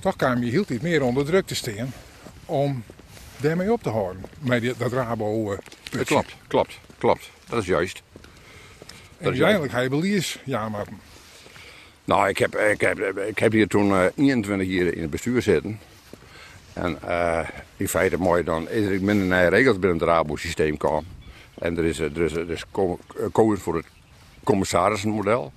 Toch 0.00 0.16
kwam 0.16 0.44
je 0.44 0.50
hield 0.50 0.70
iets 0.70 0.82
meer 0.82 1.02
onder 1.02 1.24
druk 1.24 1.46
te 1.46 1.54
staan 1.54 1.92
om 2.46 2.82
daarmee 3.36 3.72
op 3.72 3.82
te 3.82 3.88
houden. 3.88 4.22
Met 4.40 4.74
dat 4.78 4.92
rabo 4.92 5.52
eh, 5.52 5.58
Het 5.58 5.90
putje. 5.90 6.04
klopt, 6.04 6.36
klopt, 6.46 6.80
klopt. 6.98 7.30
Dat 7.48 7.62
is 7.62 7.66
juist. 7.66 8.02
En 8.12 9.24
Dat 9.24 9.32
is 9.32 9.38
uiteindelijk 9.38 9.72
ga 9.72 9.80
je 9.80 9.88
beliers, 9.88 10.38
ja 10.44 10.68
maar 10.68 10.86
Nou, 12.04 12.28
ik 12.28 12.38
heb, 12.38 12.56
ik 12.56 12.80
heb, 12.80 13.18
ik 13.18 13.38
heb 13.38 13.52
hier 13.52 13.68
toen 13.68 13.92
eh 13.92 14.04
21 14.16 14.68
jaar 14.68 14.86
in 14.86 15.02
het 15.02 15.10
bestuur 15.10 15.42
zitten. 15.42 15.78
En 16.72 16.98
eh, 17.02 17.48
in 17.76 17.88
feite 17.88 18.18
mooi 18.18 18.44
dan 18.44 18.68
is 18.68 18.86
er 18.86 19.02
minder 19.02 19.26
naar 19.26 19.48
regels 19.48 19.78
binnen 19.78 19.98
het 19.98 20.08
Rabo-systeem 20.08 20.76
kwam. 20.76 21.04
En 21.58 21.78
er 21.78 21.84
is, 21.84 21.98
eh, 21.98 22.16
er 22.16 22.22
is, 22.22 22.32
er 22.32 22.50
is 22.50 22.64
eh, 22.72 22.82
kozen 23.32 23.62
voor 23.62 23.74
het 23.76 23.86
commissarissenmodel. 24.48 25.52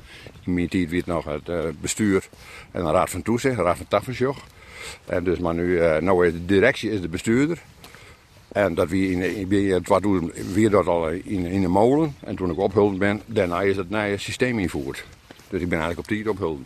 In 0.46 0.54
mijn 0.54 0.70
tijd 0.70 0.90
werd 0.90 1.06
nog 1.06 1.26
het 1.26 1.50
eh, 1.50 1.60
bestuur 1.82 2.30
en 2.72 2.86
een 2.86 2.92
raad 2.92 3.10
van 3.10 3.22
toezicht, 3.22 3.58
een 3.58 3.64
raad 3.64 3.78
van 3.78 3.88
Tafersjoch. 3.88 4.38
En 5.06 5.24
dus 5.24 5.40
maar 5.40 5.54
nu, 5.54 5.80
eh, 5.80 6.02
nou 6.02 6.28
is 6.28 6.34
de 6.34 6.46
directie 6.46 6.92
is 6.92 7.02
de 7.02 7.08
bestuurder. 7.08 7.62
En 8.52 8.74
dat 8.74 8.90
wie 8.90 9.12
in, 9.12 9.36
in, 9.36 9.52
in 9.52 9.84
2000 9.84 10.54
weer 10.54 10.70
dat 10.70 10.88
al 10.88 11.10
in, 11.10 11.46
in 11.46 11.62
de 11.62 11.68
molen. 11.68 12.16
En 12.20 12.36
toen 12.36 12.52
ik 12.52 12.58
ophulden 12.58 13.00
ben, 13.00 13.22
daarna 13.26 13.62
is 13.62 13.78
het 13.78 13.90
nieuwe 13.90 14.18
systeem 14.18 14.60
ingevoerd. 14.60 15.06
Dus 15.50 15.62
ik 15.62 15.70
ben 15.70 15.80
eigenlijk 15.80 16.00
op 16.00 16.08
die 16.08 16.30
ophulden. 16.30 16.66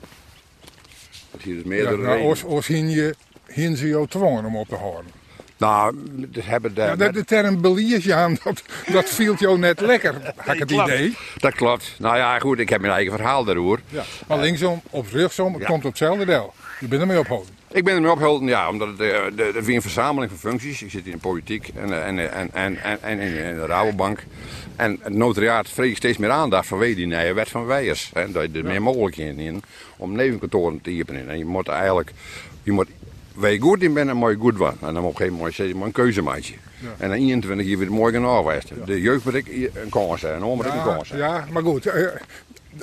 Dat 1.32 1.42
hier 1.42 1.54
dus 1.54 1.64
ja, 1.64 1.70
meerdere 1.70 1.98
nou, 2.02 2.22
oors, 2.22 2.44
oors 2.44 2.68
hien 2.68 2.90
je, 2.90 3.16
hien 3.48 3.78
ze 3.78 3.88
jou 3.88 4.08
dwongen 4.08 4.46
om 4.46 4.56
op 4.56 4.68
te 4.68 4.76
houden. 4.76 5.12
Nou, 5.58 5.96
dat 6.16 6.44
hebben 6.46 6.74
de, 6.74 6.82
Ja, 6.82 6.96
de, 6.96 7.12
de 7.12 7.26
term 7.26 7.62
beliers, 7.62 8.04
ja, 8.04 8.30
dat, 8.44 8.62
dat 8.92 9.10
viel 9.10 9.36
jou 9.36 9.58
net 9.60 9.80
lekker, 9.82 10.14
had 10.38 10.54
ik 10.54 10.60
het 10.60 10.72
klopt. 10.72 10.90
idee. 10.90 11.16
Dat 11.38 11.54
klopt. 11.54 11.96
Nou 12.00 12.18
ja, 12.18 12.40
goed, 12.40 12.60
ik 12.60 12.70
heb 12.70 12.82
mijn 12.82 12.94
eigen 12.94 13.14
verhaal 13.14 13.44
daarover. 13.44 13.80
Ja. 13.90 14.04
Maar 14.28 14.40
linksom 14.40 14.82
of 14.90 15.12
rechtsom, 15.12 15.54
het 15.54 15.62
Ja. 15.62 15.68
komt 15.68 15.84
op 15.86 15.90
hetzelfde 15.90 16.26
deel. 16.26 16.54
Je 16.80 16.88
bent 16.88 17.02
ermee 17.02 17.20
ophouden. 17.20 17.50
Ik 17.72 17.84
ben 17.84 17.96
ermee 17.96 18.12
opgehouden, 18.12 18.48
ja, 18.48 18.70
omdat 18.70 18.88
het 18.88 19.00
eh, 19.00 19.24
de, 19.36 19.52
de, 19.54 19.64
weer 19.64 19.76
een 19.76 19.82
verzameling 19.82 20.32
van 20.32 20.52
functies. 20.52 20.82
Ik 20.82 20.92
zit 20.92 21.06
in 21.06 21.12
de 21.12 21.18
politiek 21.18 21.72
en, 21.76 21.92
eh, 21.94 22.08
en, 22.08 22.20
en, 22.34 22.50
en, 22.54 22.78
en, 22.84 23.00
en 23.02 23.20
in 23.20 23.56
de 23.56 23.66
Rabobank. 23.66 24.24
En 24.76 25.00
het 25.02 25.14
notariaat 25.14 25.70
vreeg 25.70 25.98
steeds 25.98 26.18
meer 26.18 26.30
aandacht 26.30 26.68
vanwege 26.68 26.96
die 26.96 27.06
nieuwe 27.08 27.34
wet 27.34 27.50
van 27.50 27.66
Weijers. 27.66 28.12
Hè, 28.14 28.32
dat 28.32 28.48
je 28.52 28.58
er 28.60 28.66
meer 28.66 28.82
mogelijkheden 28.82 29.40
in 29.40 29.64
om 29.98 30.12
nevenkantoren 30.16 30.82
te 30.82 30.90
hypen. 30.90 31.30
En 31.30 31.38
je 31.38 31.46
moet 31.46 31.68
eigenlijk, 31.68 32.12
je 32.64 32.72
moet, 32.72 32.88
waar 33.36 33.52
je 33.52 33.60
goed 33.60 33.84
in 33.84 33.94
bent, 33.94 34.08
dan 34.08 34.18
moet 34.18 34.32
je 34.32 34.38
goed 34.38 34.58
worden. 34.58 34.78
En 34.82 34.94
dan 34.94 35.04
op 35.04 35.10
een 35.10 35.16
gegeven 35.18 35.38
moment 35.38 35.56
je 35.56 35.76
maar 35.76 35.86
een 35.88 35.92
keuzemaatje. 35.92 36.54
En 36.98 37.10
dan 37.10 37.18
21 37.18 37.66
jaar 37.68 37.78
weer 37.78 37.92
mooi 37.92 38.14
genoeg 38.14 38.38
geweest. 38.38 38.72
De 38.86 39.02
jeugd 39.02 39.26
moet 39.26 39.34
ik 39.34 39.48
een 39.74 39.90
kans 39.90 40.20
zijn, 40.20 40.34
en 40.42 40.44
ik 40.66 40.72
een 40.72 40.76
Ja, 40.76 40.84
kans 40.84 41.10
ja, 41.10 41.46
maar 41.52 41.64
goed. 41.64 41.86
eh, 41.86 42.06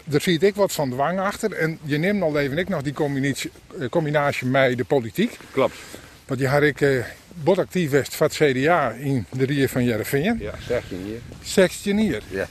daar 0.04 0.20
zie 0.20 0.38
ik 0.38 0.54
wat 0.54 0.72
van 0.72 0.90
dwang 0.90 1.18
achter. 1.20 1.52
En 1.52 1.78
je 1.82 1.98
neemt 1.98 2.22
al 2.22 2.38
even 2.38 2.58
ik 2.58 2.68
nog 2.68 2.82
die 2.82 2.92
combinatie, 2.92 3.50
eh, 3.80 3.88
combinatie 3.88 4.46
met 4.46 4.76
de 4.76 4.84
politiek. 4.84 5.38
Klopt. 5.50 5.74
Want 6.26 6.40
die 6.40 6.48
had 6.48 6.62
ik 6.62 6.80
eh 6.80 7.04
botactief 7.34 7.90
west 7.90 8.14
van 8.14 8.26
het 8.26 8.36
CDA 8.36 8.90
in 8.90 9.26
de 9.30 9.44
Rie 9.44 9.68
van 9.68 9.84
Jereveen. 9.84 10.36
Ja, 10.40 10.54
16 10.66 10.98
hier. 11.04 11.18
16 11.42 11.98
jaar. 12.04 12.20
Ja. 12.28 12.48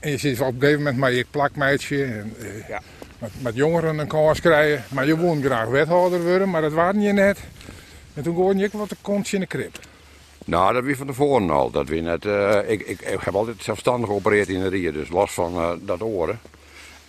En 0.00 0.10
je 0.10 0.16
zit 0.16 0.40
op 0.40 0.46
een 0.46 0.54
gegeven 0.60 0.78
moment 0.78 0.96
maar 0.96 1.12
je 1.12 1.26
plakmeidje 1.30 2.04
en 2.04 2.32
Ja. 2.68 2.82
Met, 3.22 3.30
met 3.42 3.54
jongeren 3.54 3.98
een 3.98 4.06
kans 4.06 4.40
krijgen. 4.40 4.84
Maar 4.88 5.06
je 5.06 5.16
woont 5.16 5.44
graag 5.44 5.68
wethouder 5.68 6.22
worden, 6.22 6.50
maar 6.50 6.62
dat 6.62 6.72
waren 6.72 7.00
je 7.00 7.12
net. 7.12 7.38
En 8.14 8.22
toen 8.22 8.34
hoorde 8.34 8.58
je 8.58 8.66
ook 8.66 8.72
wat 8.72 8.90
een 8.90 8.96
kontje 9.00 9.36
in 9.36 9.42
de 9.42 9.48
krip. 9.48 9.78
Nou, 10.44 10.72
dat 10.72 10.84
wie 10.84 10.96
van 10.96 11.06
tevoren 11.06 11.50
al. 11.50 11.70
Dat 11.70 11.88
wie 11.88 12.02
net, 12.02 12.24
eh, 12.24 12.58
ik, 12.66 12.80
ik, 12.80 13.00
ik 13.00 13.20
heb 13.20 13.34
altijd 13.34 13.62
zelfstandig 13.62 14.08
geopereerd 14.08 14.48
in 14.48 14.60
de 14.60 14.68
Rie, 14.68 14.92
dus 14.92 15.08
los 15.08 15.32
van 15.32 15.54
eh, 15.54 15.70
dat 15.80 16.02
oren. 16.02 16.40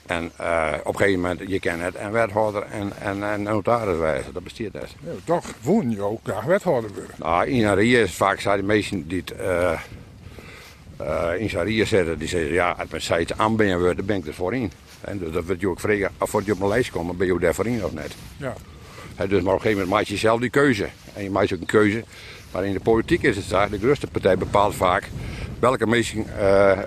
En 0.06 0.32
eh, 0.36 0.74
op 0.84 0.94
een 0.94 1.00
gegeven 1.00 1.22
moment, 1.22 1.42
je 1.48 1.60
kent 1.60 1.82
het, 1.82 1.96
en 1.96 2.12
wethouder 2.12 2.64
en, 2.64 2.92
en, 3.00 3.24
en 3.24 3.44
notaris 3.44 3.98
wijzen, 3.98 4.34
dat 4.34 4.44
net. 4.58 4.74
Ja, 4.74 5.12
toch 5.24 5.46
woon 5.62 5.92
je 5.92 6.02
ook 6.02 6.20
graag 6.24 6.44
wethouder 6.44 6.90
worden. 6.94 7.16
Nou, 7.18 7.48
in 7.48 7.66
een 7.66 7.76
Rie 7.76 8.02
is 8.02 8.14
vaak 8.14 8.40
zijn 8.40 8.60
de 8.60 8.66
mensen 8.66 9.08
die 9.08 9.24
het 9.26 9.34
in 11.40 11.50
zijn 11.50 11.66
Rie 11.66 11.86
zetten, 11.86 12.20
die 12.20 12.28
zeggen, 12.28 12.54
ja, 12.54 12.76
als 12.80 12.90
mijn 12.90 13.02
site 13.02 13.34
aanbinden 13.38 13.80
wordt, 13.80 13.98
dan 13.98 14.06
ben 14.06 14.18
ik 14.18 14.28
er 14.28 14.34
voor 14.34 14.54
in. 14.54 14.72
En 15.06 15.18
dus 15.18 15.32
dat 15.32 15.46
wil 15.46 15.56
je 15.60 15.70
ook 15.70 15.80
vragen, 15.80 16.12
of 16.20 16.30
voor 16.30 16.42
je 16.46 16.52
op 16.52 16.58
mijn 16.58 16.70
lijst 16.70 16.92
komt, 16.92 17.18
ben 17.18 17.28
je 17.28 17.34
ook 17.34 17.42
daar 17.42 17.54
voor 17.54 17.68
in 17.68 17.86
of 17.86 17.94
net. 17.94 18.16
Ja. 18.38 18.54
Dus 19.16 19.18
maar 19.18 19.30
op 19.30 19.46
een 19.46 19.50
gegeven 19.50 19.72
moment 19.72 19.90
maak 19.90 20.04
je 20.04 20.18
zelf 20.18 20.40
die 20.40 20.50
keuze. 20.50 20.88
En 21.14 21.24
je 21.24 21.30
maakt 21.30 21.54
ook 21.54 21.60
een 21.60 21.66
keuze. 21.66 22.04
Maar 22.52 22.66
in 22.66 22.74
de 22.74 22.80
politiek 22.80 23.24
is 23.24 23.36
het 23.36 23.46
zo, 23.46 23.70
de 23.70 23.80
grootste 23.80 24.08
partij 24.08 24.38
bepaalt 24.38 24.76
vaak 24.76 25.10
welke 25.60 25.88
mensen 25.88 26.38
eh, 26.38 26.80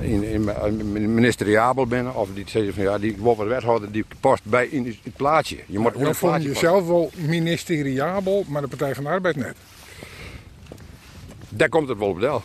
in, 0.00 0.22
in, 0.22 0.50
in 0.96 1.14
ministeriabel 1.14 1.86
binnen. 1.86 2.14
Of 2.14 2.28
die 2.34 2.44
zeggen 2.48 2.74
van 2.74 2.82
ja, 2.82 2.98
die 2.98 3.16
wordt 3.18 3.40
wethouder 3.40 3.92
die 3.92 4.04
past 4.20 4.44
bij 4.44 4.66
in 4.66 4.98
het 5.02 5.16
plaatsje. 5.16 5.56
Je 5.66 5.78
moet 5.78 5.92
het 5.94 6.02
vond 6.02 6.18
plaatje 6.18 6.48
jezelf 6.48 6.86
wel 6.86 7.10
ministeriabel, 7.14 8.44
maar 8.48 8.62
de 8.62 8.68
Partij 8.68 8.94
van 8.94 9.04
de 9.04 9.10
Arbeid 9.10 9.36
net. 9.36 9.56
Daar 11.48 11.68
komt 11.68 11.88
het 11.88 11.98
wel 11.98 12.08
op 12.08 12.20
del. 12.20 12.42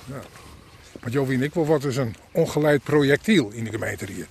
Want 1.03 1.15
Jo 1.15 1.25
en 1.25 1.41
ik 1.41 1.53
wat 1.53 1.83
is 1.83 1.97
een 1.97 2.15
ongeleid 2.31 2.83
projectiel 2.83 3.49
in 3.49 3.63
de 3.63 3.69
gemeente 3.69 4.05
hier. 4.05 4.27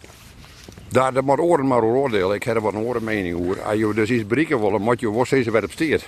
Daar, 0.89 1.13
daar 1.13 1.25
moet 1.25 1.39
oren 1.39 1.67
maar 1.67 1.83
oordelen. 1.83 2.35
Ik 2.35 2.43
heb 2.43 2.57
er 2.57 2.63
wat 2.63 2.75
een 2.75 2.81
oren 2.81 3.05
mening 3.05 3.41
over. 3.41 3.63
Als 3.63 3.79
je 3.79 3.95
dus 3.95 4.11
iets 4.11 4.27
bereiken 4.27 4.61
wil, 4.61 4.79
moet 4.79 5.01
je 5.01 5.13
wel 5.13 5.25
steeds 5.25 5.49
weer 5.49 5.65
op 5.65 5.71
steert. 5.71 6.05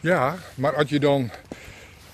Ja, 0.00 0.36
maar 0.54 0.74
als 0.74 0.88
je 0.88 1.00
dan 1.00 1.30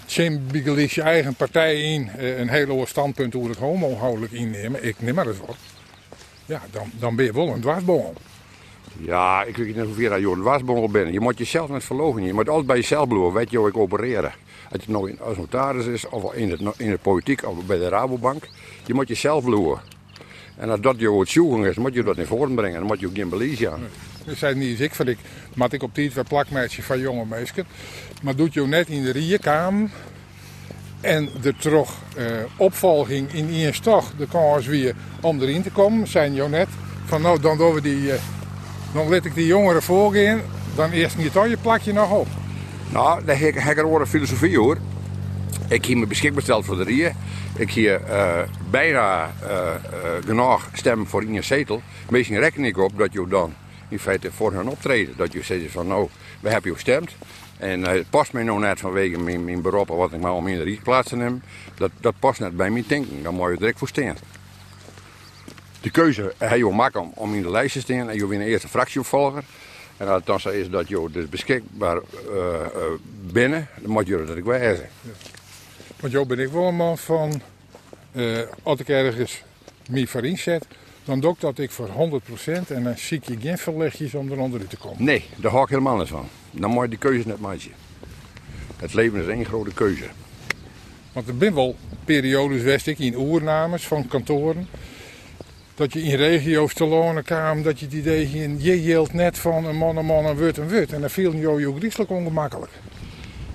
Tjembigelis 0.04 0.94
je 0.94 1.02
eigen 1.02 1.34
partij 1.34 1.80
in 1.80 2.08
eh, 2.08 2.38
een 2.38 2.48
hele 2.48 2.72
hoog 2.72 2.88
standpunt 2.88 3.34
over 3.34 3.50
het 3.50 3.58
homohoudelijk 3.58 4.32
innemen, 4.32 4.84
ik 4.84 4.96
neem 4.98 5.14
maar 5.14 5.26
eens 5.26 5.38
wat. 5.38 5.56
Ja, 6.46 6.62
dan, 6.70 6.90
dan 6.98 7.16
ben 7.16 7.24
je 7.24 7.32
wel 7.32 7.48
een 7.48 7.60
dwarsboom. 7.60 8.14
Ja, 8.98 9.42
ik 9.42 9.56
weet 9.56 9.76
niet 9.76 9.84
hoeveel 9.84 10.10
dat 10.10 10.20
je 10.20 10.26
een 10.26 10.42
wasbongel 10.42 10.88
bent. 10.88 11.12
Je 11.12 11.20
moet 11.20 11.38
jezelf 11.38 11.70
net 11.70 11.84
verlogen. 11.84 12.22
Je 12.22 12.32
moet 12.32 12.48
altijd 12.48 12.66
bij 12.66 12.76
jezelf 12.76 13.08
blijven. 13.08 13.32
Weet 13.32 13.50
je 13.50 13.66
ik 13.66 13.76
opereren? 13.76 14.32
Als 14.70 14.80
het 14.80 14.88
nou 14.88 15.10
in, 15.10 15.20
als 15.20 15.36
notaris 15.36 15.86
is, 15.86 16.08
of 16.08 16.34
in 16.34 16.50
het, 16.50 16.60
in 16.76 16.90
het 16.90 17.02
politiek, 17.02 17.46
of 17.46 17.66
bij 17.66 17.78
de 17.78 17.88
Rabobank. 17.88 18.48
Je 18.86 18.94
moet 18.94 19.08
jezelf 19.08 19.44
blijven. 19.44 19.80
En 20.56 20.70
als 20.70 20.80
dat 20.80 20.98
je 20.98 21.18
het 21.18 21.66
is, 21.66 21.76
moet 21.76 21.94
je 21.94 22.02
dat 22.02 22.16
naar 22.16 22.26
voren 22.26 22.54
brengen. 22.54 22.78
Dan 22.78 22.86
moet 22.86 23.00
je 23.00 23.06
ook 23.06 23.14
geen 23.14 23.28
beleid 23.28 23.66
aan. 23.66 23.80
Dat 24.24 24.36
zei 24.36 24.54
niet 24.54 24.68
eens 24.68 24.80
ik, 24.80 24.94
van 24.94 25.08
ik, 25.08 25.18
maar 25.54 25.72
ik 25.72 25.82
op 25.82 25.94
die 25.94 26.10
twee 26.10 26.24
plakmeisje 26.24 26.82
van 26.82 27.00
jonge 27.00 27.24
meisjes. 27.24 27.64
Maar 28.22 28.36
doet 28.36 28.54
je 28.54 28.66
net 28.66 28.88
in 28.88 29.02
de 29.02 29.10
rierkamer 29.10 29.90
en 31.00 31.28
er 31.42 31.56
toch 31.56 31.94
eh, 32.16 32.26
opvolging 32.56 33.32
in 33.32 33.48
eerst 33.48 33.82
toch 33.82 34.12
de 34.18 34.26
kans 34.26 34.66
weer 34.66 34.94
om 35.20 35.40
erin 35.40 35.62
te 35.62 35.70
komen, 35.70 36.06
zijn 36.06 36.34
je 36.34 36.48
net 36.48 36.68
van 37.04 37.22
nou 37.22 37.40
dan 37.40 37.58
doen 37.58 37.74
we 37.74 37.80
die, 37.80 38.12
eh, 38.12 38.20
dan 38.92 39.08
let 39.08 39.24
ik 39.24 39.34
die 39.34 39.46
jongeren 39.46 39.82
voorgaan, 39.82 40.40
dan 40.74 40.90
eerst 40.90 41.16
niet 41.16 41.36
al 41.36 41.46
je 41.46 41.56
plakje 41.56 41.92
nog 41.92 42.10
op. 42.10 42.26
Nou, 42.92 43.24
daar 43.24 43.38
heb 43.38 43.56
ik, 43.56 43.76
een 43.76 44.06
filosofie 44.06 44.58
hoor. 44.58 44.76
Ik 45.68 45.84
heb 45.84 45.96
me 45.96 46.06
beschikbaar 46.06 46.38
gesteld 46.38 46.64
voor 46.64 46.76
de 46.76 46.84
Rie. 46.84 47.10
Ik 47.56 47.70
heb 47.70 48.08
eh, 48.08 48.40
bijna 48.70 49.30
eh, 49.42 49.74
eh, 49.74 49.80
genoeg 50.26 50.68
stemmen 50.72 51.06
voor 51.06 51.22
in 51.22 51.32
je 51.32 51.42
zetel. 51.42 51.82
Meestal 52.10 52.36
reken 52.36 52.64
ik 52.64 52.78
op 52.78 52.98
dat 52.98 53.12
je 53.12 53.26
dan 53.28 53.54
in 53.88 53.98
feite 53.98 54.32
voor 54.32 54.52
hun 54.52 54.68
optreden. 54.68 55.14
Dat 55.16 55.32
je 55.32 55.42
zegt 55.42 55.70
van 55.70 55.86
nou, 55.86 56.08
we 56.40 56.50
hebben 56.50 56.70
je 56.70 56.76
gestemd. 56.76 57.14
En 57.58 57.82
het 57.82 58.10
past 58.10 58.32
mij 58.32 58.42
nou 58.42 58.60
net 58.60 58.80
vanwege 58.80 59.18
mijn, 59.18 59.44
mijn 59.44 59.62
beroep 59.62 59.88
wat 59.88 60.12
ik 60.12 60.20
maar 60.20 60.32
om 60.32 60.48
in 60.48 60.56
de 60.56 60.62
Rie 60.62 60.80
plaats 60.82 61.08
te 61.08 61.16
nemen. 61.16 61.42
Dat, 61.74 61.90
dat 62.00 62.14
past 62.18 62.40
net 62.40 62.56
bij 62.56 62.70
mijn 62.70 62.84
denken. 62.88 63.22
Dan 63.22 63.34
moet 63.34 63.50
je 63.50 63.56
direct 63.56 63.78
voor. 63.78 63.90
De 65.82 65.90
keuze 65.90 66.32
heb 66.38 66.56
je 66.56 66.64
makkelijk 66.64 67.16
om, 67.16 67.22
om 67.24 67.34
in 67.34 67.42
de 67.42 67.50
lijst 67.50 67.72
te 67.72 67.80
staan. 67.80 68.10
En 68.10 68.16
je 68.16 68.26
bent 68.26 68.40
de 68.40 68.46
eerste 68.46 68.68
fractieopvolger. 68.68 69.44
En 69.96 70.06
als 70.06 70.16
het 70.16 70.26
dan 70.26 70.40
zo 70.40 70.48
is 70.48 70.70
dat 70.70 70.88
je 70.88 71.08
dus 71.12 71.28
beschikbaar 71.28 71.96
eh, 71.96 72.02
binnen, 73.20 73.68
dan 73.80 73.90
moet 73.90 74.06
je 74.06 74.24
dat 74.26 74.36
ook 74.38 74.44
wijzen. 74.44 74.88
Want 76.00 76.12
Jo 76.12 76.26
ben 76.26 76.38
ik 76.38 76.48
wel 76.48 76.66
een 76.66 76.76
man 76.76 76.98
van, 76.98 77.42
eh, 78.12 78.38
als 78.62 78.80
ik 78.80 78.88
ergens 78.88 79.42
me 79.88 80.06
voor 80.06 80.24
inzet, 80.24 80.66
dan 81.04 81.20
doe 81.20 81.32
ik 81.32 81.40
dat 81.40 81.58
ik 81.58 81.70
voor 81.70 81.88
100% 81.88 82.70
en 82.70 82.84
dan 82.84 82.98
zie 82.98 83.16
ik 83.16 83.24
je 83.24 83.36
geen 83.40 83.58
verlegjes 83.58 84.14
om 84.14 84.32
eronder 84.32 84.66
te 84.66 84.76
komen. 84.76 85.04
Nee, 85.04 85.24
daar 85.36 85.50
hou 85.50 85.62
ik 85.62 85.68
helemaal 85.68 85.96
niet 85.96 86.08
van. 86.08 86.28
Dan 86.50 86.70
moet 86.70 86.82
je 86.82 86.88
die 86.88 86.98
keuze 86.98 87.28
net 87.28 87.40
maken. 87.40 87.70
Het 88.76 88.94
leven 88.94 89.20
is 89.20 89.26
één 89.26 89.44
grote 89.44 89.74
keuze. 89.74 90.04
Want 91.12 91.28
er 91.28 91.34
zijn 91.38 91.54
wel 91.54 91.76
periodes, 92.04 92.62
wist 92.62 92.86
ik, 92.86 92.98
in 92.98 93.16
oernames 93.16 93.86
van 93.86 94.08
kantoren. 94.08 94.68
Dat 95.74 95.92
je 95.92 96.02
in 96.02 96.16
regio's 96.16 96.74
te 96.74 96.84
lonen 96.84 97.24
kwam, 97.24 97.62
dat 97.62 97.78
je 97.78 97.84
het 97.84 97.94
idee 97.94 98.26
had, 98.26 98.62
je 98.62 98.72
hield 98.72 99.12
net 99.12 99.38
van 99.38 99.64
een 99.64 99.76
man, 99.76 99.96
een 99.96 100.06
man, 100.06 100.24
een 100.26 100.36
wut, 100.36 100.56
een 100.56 100.68
wut. 100.68 100.92
En 100.92 101.00
dan 101.00 101.10
viel 101.10 101.32
je 101.32 101.68
ook 101.68 101.76
griezelig 101.76 102.08
ongemakkelijk. 102.08 102.72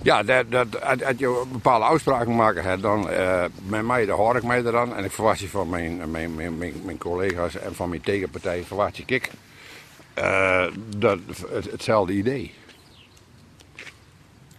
Ja, 0.02 0.24
dat, 0.24 0.52
dat, 0.52 0.82
als, 0.82 1.04
als 1.04 1.16
je 1.18 1.44
bepaalde 1.52 1.86
afspraken 1.86 2.36
maken 2.36 2.64
hebt, 2.64 2.82
dan 2.82 3.10
uh, 3.10 3.44
met 3.66 3.86
mij, 3.86 4.06
daar 4.06 4.16
hoor 4.16 4.36
ik 4.36 4.44
mij 4.44 4.60
eraan. 4.60 4.96
En 4.96 5.04
ik 5.04 5.12
verwacht 5.12 5.40
je 5.40 5.50
van 5.50 5.70
mijn, 5.70 6.12
mijn, 6.12 6.36
mijn, 6.36 6.58
mijn, 6.58 6.74
mijn 6.86 6.98
collega's 6.98 7.56
en 7.56 7.76
van 7.76 7.90
mijn 7.90 8.02
tegenpartij, 8.02 8.64
verwacht 8.64 8.98
je 8.98 9.04
ik 9.06 9.32
uh, 10.20 10.66
dat, 10.98 11.20
het, 11.52 11.72
hetzelfde 11.72 12.14
idee. 12.14 12.54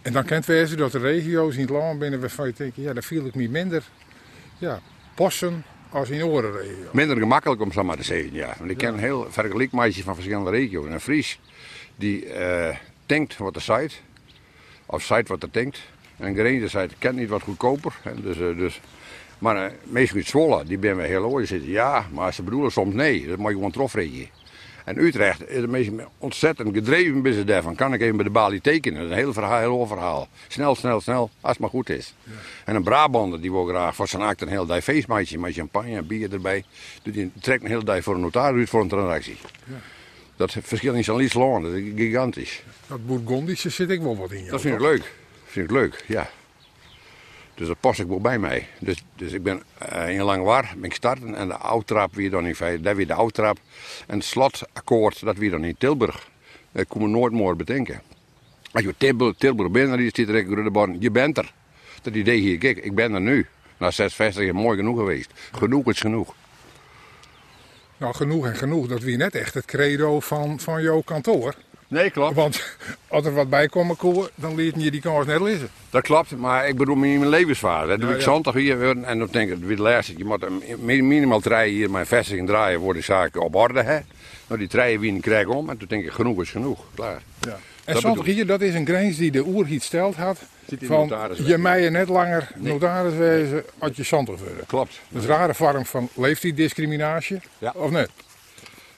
En 0.01 0.13
dan 0.13 0.25
kent 0.25 0.45
wezen 0.45 0.77
dat 0.77 0.91
de 0.91 0.99
regio's 0.99 1.55
in 1.55 1.61
het 1.61 1.69
land 1.69 1.99
binnen 1.99 2.19
waarvan 2.19 2.47
je 2.47 2.53
denkt, 2.57 2.75
ja, 2.75 2.93
daar 2.93 3.03
viel 3.03 3.25
ik 3.25 3.35
me 3.35 3.49
minder 3.49 3.83
ja, 4.57 4.79
passen 5.15 5.63
als 5.89 6.09
in 6.09 6.21
andere 6.21 6.51
regio's. 6.51 6.91
Minder 6.91 7.17
gemakkelijk 7.17 7.61
om 7.61 7.71
zo 7.71 7.83
maar 7.83 7.97
te 7.97 8.03
zeggen, 8.03 8.33
ja. 8.33 8.55
Want 8.57 8.71
ik 8.71 8.77
ken 8.77 8.93
een 8.93 8.99
heel 8.99 9.27
vergelijkmaatje 9.29 10.03
van 10.03 10.15
verschillende 10.15 10.49
regio's. 10.49 10.85
Een 10.85 10.99
Fries 10.99 11.39
die 11.95 12.25
uh, 12.25 12.75
denkt 13.05 13.37
wat 13.37 13.55
er 13.55 13.61
zegt, 13.61 14.01
of 14.85 15.03
zegt 15.03 15.27
wat 15.27 15.43
er 15.43 15.51
denkt. 15.51 15.79
En 16.17 16.37
een 16.37 16.89
kent 16.97 17.15
niet 17.15 17.29
wat 17.29 17.41
goedkoper. 17.41 17.93
Hè, 18.01 18.21
dus, 18.21 18.37
uh, 18.37 18.57
dus, 18.57 18.81
maar 19.37 19.55
uh, 19.55 19.71
meestal 19.83 20.17
uit 20.17 20.27
Zwolle, 20.27 20.63
die 20.63 20.77
ben 20.77 20.97
we 20.97 21.03
heel 21.03 21.25
oor. 21.25 21.37
Die 21.37 21.47
zitten 21.47 21.69
ja, 21.69 22.05
maar 22.11 22.33
ze 22.33 22.43
bedoelen 22.43 22.71
soms 22.71 22.93
nee. 22.93 23.27
Dat 23.27 23.37
moet 23.37 23.49
je 23.49 23.55
gewoon 23.55 23.71
trofregen. 23.71 24.27
En 24.85 24.97
Utrecht 24.97 25.49
is 25.49 25.65
meeste 25.65 26.07
ontzettend 26.17 26.73
gedreven 26.73 27.21
business 27.21 27.47
daarvan. 27.47 27.75
Kan 27.75 27.93
ik 27.93 28.01
even 28.01 28.15
bij 28.15 28.25
de 28.25 28.31
balie 28.31 28.61
tekenen? 28.61 28.99
Dat 28.99 29.09
is 29.09 29.11
een 29.11 29.23
heel 29.23 29.33
verhaal, 29.33 29.59
heel 29.59 29.87
verhaal. 29.87 30.27
Snel, 30.47 30.75
snel, 30.75 31.01
snel, 31.01 31.29
als 31.41 31.51
het 31.51 31.59
maar 31.59 31.69
goed 31.69 31.89
is. 31.89 32.13
Ja. 32.23 32.31
En 32.65 32.75
een 32.75 32.83
Brabander 32.83 33.41
die 33.41 33.51
wil 33.51 33.65
graag 33.65 33.95
voor 33.95 34.07
zijn 34.07 34.21
act 34.21 34.41
een 34.41 34.47
heel 34.47 34.65
dag 34.65 34.83
feestmaatje 34.83 35.39
met 35.39 35.53
champagne 35.53 35.95
en 35.95 36.07
bier 36.07 36.33
erbij. 36.33 36.63
Die 37.03 37.31
trekt 37.41 37.63
een 37.63 37.69
heel 37.69 37.83
dag 37.83 38.03
voor 38.03 38.15
een 38.15 38.21
notaris 38.21 38.59
uit 38.59 38.69
voor 38.69 38.81
een 38.81 38.87
transactie. 38.87 39.37
Ja. 39.65 39.75
Dat 40.35 40.55
verschil 40.61 40.93
in 40.93 41.03
zijn 41.03 41.17
Liesland, 41.17 41.63
dat 41.63 41.73
is 41.73 41.91
gigantisch. 41.95 42.63
Dat 42.87 43.07
Bourgondische 43.07 43.69
zit 43.69 43.89
ik 43.89 44.01
wel 44.01 44.17
wat 44.17 44.31
in. 44.31 44.37
Jou, 44.37 44.51
dat 44.51 44.61
vind 44.61 44.73
ik 44.73 44.81
leuk. 44.81 45.13
vind 45.45 45.65
ik 45.65 45.71
leuk, 45.71 46.03
ja. 46.07 46.29
Dus 47.59 47.67
dat 47.67 47.79
past 47.79 47.99
ik 47.99 48.07
wel 48.07 48.21
bij 48.21 48.39
mij. 48.39 48.67
Dus, 48.79 49.03
dus 49.15 49.31
ik 49.31 49.43
ben 49.43 49.63
uh, 49.93 50.09
in 50.09 50.21
Langwar, 50.21 50.73
ben 50.75 50.83
ik 50.89 50.95
starten 50.95 51.35
en 51.35 51.47
de 51.47 51.57
oudtrap 51.57 52.15
weer 52.15 52.29
dan 52.29 52.45
in 52.45 52.55
feite, 52.55 52.81
dat 52.81 52.95
weer 52.95 53.07
de 53.07 53.13
oudtrap. 53.13 53.57
En 54.07 54.17
het 54.17 54.25
slotakkoord, 54.25 55.19
dat 55.19 55.37
weer 55.37 55.51
dan 55.51 55.63
in 55.63 55.75
Tilburg. 55.77 56.29
Dat 56.71 56.87
kon 56.87 57.01
me 57.01 57.07
nooit 57.07 57.33
meer 57.33 57.55
bedenken. 57.55 58.01
Als 58.71 58.83
je 58.83 58.93
Tilburg, 58.97 59.35
Tilburg 59.37 59.71
bent, 59.71 59.89
dan 59.89 59.99
er 59.99 60.49
een 60.75 60.97
je 60.99 61.11
bent 61.11 61.37
er. 61.37 61.53
Dat 62.01 62.15
idee 62.15 62.39
hier, 62.39 62.57
kijk, 62.57 62.77
ik 62.77 62.95
ben 62.95 63.13
er 63.13 63.21
nu. 63.21 63.47
Na 63.77 63.91
zes 63.91 64.13
vestigingen, 64.13 64.55
mooi 64.55 64.77
genoeg 64.77 64.97
geweest. 64.97 65.31
Genoeg 65.51 65.85
is 65.85 65.99
genoeg. 65.99 66.35
Nou, 67.97 68.13
genoeg 68.13 68.45
en 68.45 68.55
genoeg, 68.55 68.87
dat 68.87 69.01
wie 69.01 69.17
net 69.17 69.35
echt 69.35 69.53
het 69.53 69.65
credo 69.65 70.19
van, 70.19 70.59
van 70.59 70.81
jouw 70.81 71.01
kantoor. 71.01 71.55
Nee, 71.89 72.09
klopt. 72.09 72.35
Want 72.35 72.77
als 73.07 73.25
er 73.25 73.33
wat 73.33 73.49
bij 73.49 73.67
komt, 73.67 73.99
dan 74.35 74.55
liet 74.55 74.73
je 74.77 74.91
die 74.91 75.01
kans 75.01 75.25
net 75.25 75.41
lezen. 75.41 75.69
Dat 75.89 76.01
klopt, 76.01 76.37
maar 76.37 76.67
ik 76.67 76.77
bedoel 76.77 76.95
in 76.95 77.19
mijn 77.19 77.29
levensvaart. 77.29 77.87
Dat 77.87 77.99
doe 77.99 78.09
ja, 78.09 78.15
ik 78.15 78.21
zondag 78.21 78.53
hier 78.53 79.03
en 79.03 79.19
dan 79.19 79.27
denk 79.31 79.51
ik, 79.51 79.57
wie 79.59 79.77
luistert, 79.77 80.17
je 80.17 80.25
moet 80.25 80.47
minimaal 80.79 81.39
draaien 81.39 81.73
hier 81.73 81.91
mijn 81.91 82.05
vestiging 82.05 82.47
draaien 82.47 82.79
voor 82.79 82.93
de 82.93 83.01
zaken 83.01 83.41
op 83.41 83.55
orde. 83.55 83.81
Hè? 83.81 83.99
Nou, 84.47 84.59
die 84.59 84.67
draaien 84.67 84.99
wie 84.99 85.19
krijg 85.19 85.47
om 85.47 85.69
en 85.69 85.77
toen 85.77 85.87
denk 85.87 86.03
ik, 86.03 86.11
genoeg 86.11 86.41
is 86.41 86.49
genoeg, 86.49 86.79
klaar. 86.95 87.21
Ja. 87.39 87.59
En 87.85 87.97
zondag 87.97 88.25
hier, 88.25 88.45
dat 88.45 88.61
is 88.61 88.73
een 88.73 88.85
grens 88.85 89.17
die 89.17 89.31
de 89.31 89.45
oerhiet 89.45 89.83
stelt 89.83 90.15
had. 90.15 90.37
Van 90.81 91.11
je 91.43 91.57
mij 91.57 91.89
net 91.89 92.09
langer 92.09 92.51
nee. 92.55 92.73
notaris 92.73 93.13
wezen 93.13 93.63
als 93.77 93.97
je 93.97 94.03
zondag 94.03 94.39
worden. 94.39 94.65
Klopt. 94.65 94.99
Dat 95.09 95.21
is 95.21 95.27
een 95.27 95.35
rare 95.35 95.53
vorm 95.53 95.85
van 95.85 96.09
leeftijddiscriminatie, 96.13 97.39
ja. 97.57 97.73
of 97.75 97.91
net? 97.91 98.09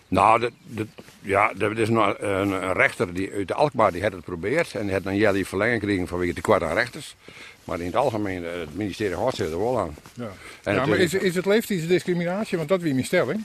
Nou, 0.08 0.40
dat, 0.40 0.52
dat, 0.64 0.88
ja, 1.22 1.52
er 1.60 1.80
is 1.80 1.90
een, 1.90 2.30
een, 2.30 2.74
rechter 2.74 3.14
die 3.14 3.32
uit 3.32 3.48
de 3.48 3.54
Alkmaar 3.54 3.92
die 3.92 4.02
had 4.02 4.12
het 4.12 4.24
geprobeerd. 4.24 4.76
En 4.76 4.86
die 4.86 4.94
had 4.94 5.06
een 5.06 5.16
jaar 5.16 5.36
verlenging 5.36 5.80
gekregen 5.80 6.08
vanwege 6.08 6.34
de 6.34 6.42
kwart 6.42 6.64
aan 6.64 6.74
rechters. 6.74 7.16
Maar 7.64 7.80
in 7.80 7.86
het 7.86 7.96
algemeen, 7.96 8.44
het 8.44 8.76
ministerie 8.76 9.16
houdt 9.16 9.36
zich 9.36 9.52
er 9.52 9.60
wel 9.60 9.80
aan. 9.80 9.96
Ja, 10.14 10.32
en 10.64 10.74
ja 10.76 10.86
maar 10.86 10.98
is, 10.98 11.14
is 11.14 11.36
het 11.36 11.46
leeftijdsdiscriminatie? 11.46 12.58
Want 12.58 12.70
dat 12.70 12.82
wie 12.82 12.94
mijn 12.94 13.06
stelling. 13.06 13.44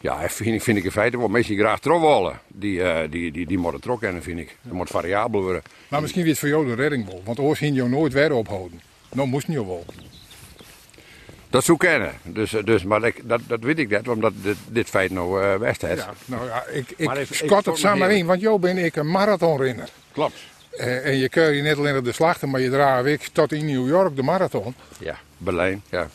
Ja, 0.00 0.28
vind 0.28 0.54
ik, 0.54 0.62
vind 0.62 0.78
ik 0.78 0.84
in 0.84 0.90
feite 0.90 1.18
wel. 1.18 1.28
Mensen 1.28 1.54
die 1.54 1.64
graag 1.64 1.82
willen, 1.82 2.40
die, 2.48 2.78
uh, 2.78 2.98
die, 3.10 3.32
die, 3.32 3.46
die 3.46 3.58
moeten 3.58 3.80
trok 3.80 4.00
kennen, 4.00 4.22
vind 4.22 4.38
ik. 4.38 4.56
Dat 4.62 4.72
moet 4.72 4.88
variabel 4.90 5.42
worden. 5.42 5.62
Maar 5.88 6.00
misschien 6.00 6.22
weer 6.22 6.30
het 6.30 6.40
voor 6.40 6.48
jou 6.48 6.68
een 6.68 6.76
redding 6.76 7.06
wel. 7.06 7.22
Want 7.24 7.38
oors 7.38 7.58
ging 7.58 7.76
je 7.76 7.82
nooit 7.82 8.12
weer 8.12 8.32
ophouden. 8.32 8.80
Nou 9.12 9.28
moest 9.28 9.46
je 9.46 9.66
wel. 9.66 9.84
Dat 11.52 11.64
zou 11.64 11.78
kennen. 11.78 12.12
Dus, 12.22 12.50
dus, 12.64 12.84
maar 12.84 13.04
ik, 13.04 13.20
dat, 13.28 13.40
dat 13.46 13.60
weet 13.60 13.78
ik 13.78 13.88
net, 13.88 14.08
omdat 14.08 14.32
dit, 14.34 14.56
dit 14.68 14.88
feit 14.88 15.10
nou 15.10 15.42
uh, 15.42 15.54
west 15.54 15.82
is. 15.82 15.98
Ja, 15.98 16.12
nou 16.24 16.46
ja, 16.46 16.64
ik, 16.66 16.94
ik 16.96 17.26
schat 17.30 17.64
het 17.64 17.78
samen 17.78 18.10
in, 18.10 18.26
want 18.26 18.40
jou 18.40 18.58
ben 18.58 18.78
ik 18.78 18.96
een 18.96 19.10
marathonrenner. 19.10 19.88
Klopt. 20.12 20.36
Uh, 20.72 21.06
en 21.06 21.16
je 21.16 21.28
kun 21.28 21.52
je 21.54 21.62
net 21.62 21.78
alleen 21.78 21.96
op 21.96 22.04
de 22.04 22.12
slachten, 22.12 22.50
maar 22.50 22.60
je 22.60 22.70
draagt 22.70 23.06
ik 23.06 23.28
tot 23.32 23.52
in 23.52 23.66
New 23.66 23.88
York 23.88 24.16
de 24.16 24.22
marathon. 24.22 24.74
Ja, 24.98 25.18
Berlijn, 25.36 25.82
ja. 25.90 26.08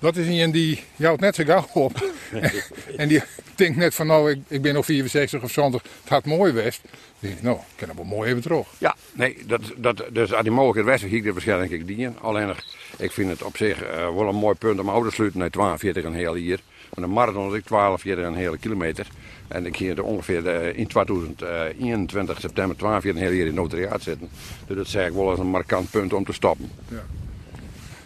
Dat 0.00 0.16
is 0.16 0.26
een 0.26 0.50
die 0.50 0.82
jou 0.96 1.16
net 1.20 1.34
zo 1.34 1.44
gauw 1.44 1.66
op. 1.72 2.10
en 2.96 3.08
die 3.08 3.22
denkt 3.54 3.76
net 3.76 3.94
van 3.94 4.06
nou, 4.06 4.30
ik, 4.30 4.38
ik 4.48 4.62
ben 4.62 4.74
nog 4.74 4.84
64 4.84 5.42
of 5.42 5.50
70, 5.50 5.82
het 6.00 6.08
had 6.08 6.24
mooi 6.24 6.52
west. 6.52 6.80
Dan 6.82 6.92
denk 7.18 7.34
ik, 7.34 7.42
nou, 7.42 7.56
ik 7.56 7.86
kan 7.86 7.96
wel 7.96 8.04
mooi 8.04 8.30
even 8.30 8.42
terug. 8.42 8.66
Ja, 8.78 8.94
nee, 9.12 9.38
dat, 9.46 9.60
dat, 9.76 10.04
dus 10.12 10.32
als 10.32 10.42
die 10.42 10.52
mogelijkheid 10.52 11.00
was, 11.00 11.10
ging 11.10 11.20
ik 11.20 11.26
er 11.26 11.32
waarschijnlijk 11.32 11.70
ik 11.70 11.86
dienen. 11.86 12.16
Alleen, 12.20 12.54
ik 12.98 13.12
vind 13.12 13.30
het 13.30 13.42
op 13.42 13.56
zich 13.56 13.82
eh, 13.82 14.14
wel 14.14 14.28
een 14.28 14.34
mooi 14.34 14.54
punt 14.54 14.80
om 14.80 14.88
ouder 14.88 15.08
te 15.08 15.14
sluiten 15.14 15.40
naar 15.40 15.50
42 15.50 16.04
een 16.04 16.14
heel 16.14 16.34
hier. 16.34 16.60
Want 16.94 17.06
een 17.06 17.12
marathon 17.12 17.52
is 17.52 17.58
ik 17.58 17.64
12, 17.64 18.00
14 18.00 18.24
een 18.24 18.34
hele 18.34 18.58
kilometer. 18.58 19.06
En 19.48 19.66
ik 19.66 19.76
ging 19.76 19.96
er 19.96 20.04
ongeveer 20.04 20.48
eh, 20.48 20.78
in 20.78 20.86
2021 20.86 22.40
september 22.40 22.76
12 22.76 23.04
een 23.04 23.16
hele 23.16 23.34
hier 23.34 23.46
in 23.46 23.54
notariaat 23.54 24.02
zitten. 24.02 24.28
Dus 24.66 24.76
dat 24.76 24.86
zeg 24.86 25.06
ik 25.06 25.12
wel 25.12 25.30
als 25.30 25.38
een 25.38 25.46
markant 25.46 25.90
punt 25.90 26.12
om 26.12 26.24
te 26.24 26.32
stoppen. 26.32 26.70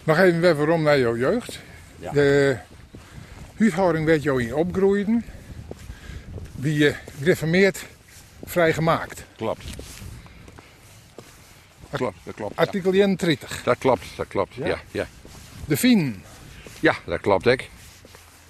Nog 0.04 0.18
even 0.18 0.40
weer 0.40 0.56
waarom 0.56 0.82
naar 0.82 0.98
jouw 0.98 1.16
jeugd. 1.16 1.60
Ja. 2.00 2.12
De 2.12 2.58
huishouding 3.56 4.04
werd 4.04 4.22
jou 4.22 4.42
in 4.42 4.54
opgroeien. 4.54 5.24
Wie 6.54 6.78
je 6.78 6.94
gereformeerd 7.18 7.86
vrijgemaakt. 8.44 9.24
Klopt. 9.36 9.64
Klopt, 11.90 12.16
dat 12.22 12.34
klopt. 12.34 12.56
Artikel 12.56 12.92
31. 12.92 13.62
Dat 13.62 13.78
klopt, 13.78 14.04
dat 14.16 14.28
klopt. 14.28 14.54
Ja, 14.54 14.80
ja. 14.90 15.06
De 15.64 15.76
Fin. 15.76 16.22
Ja, 16.80 16.94
dat 17.04 17.20
klopt 17.20 17.46
ik. 17.46 17.70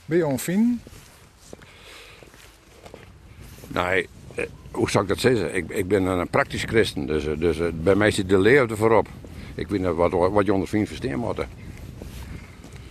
Ben 0.04 0.18
je 0.18 0.24
een 0.24 0.38
Fin? 0.38 0.80
Nee, 3.66 4.08
eh, 4.34 4.44
hoe 4.70 4.90
zou 4.90 5.02
ik 5.04 5.08
dat 5.08 5.20
zeggen? 5.20 5.54
Ik, 5.54 5.68
ik 5.68 5.88
ben 5.88 6.04
een 6.04 6.28
praktisch 6.28 6.62
christen, 6.62 7.06
dus, 7.06 7.26
eh, 7.26 7.38
dus 7.38 7.58
eh, 7.58 7.66
bij 7.74 7.94
mij 7.94 8.10
zit 8.10 8.28
de 8.28 8.38
leer 8.38 8.70
er 8.70 8.76
voorop. 8.76 9.08
Ik 9.54 9.68
weet 9.68 9.80
niet 9.80 9.94
wat, 9.94 10.12
wat 10.12 10.46
je 10.46 10.52
onder 10.52 10.68
vriend 10.68 10.88
verstaan 10.88 11.18
moet. 11.18 11.38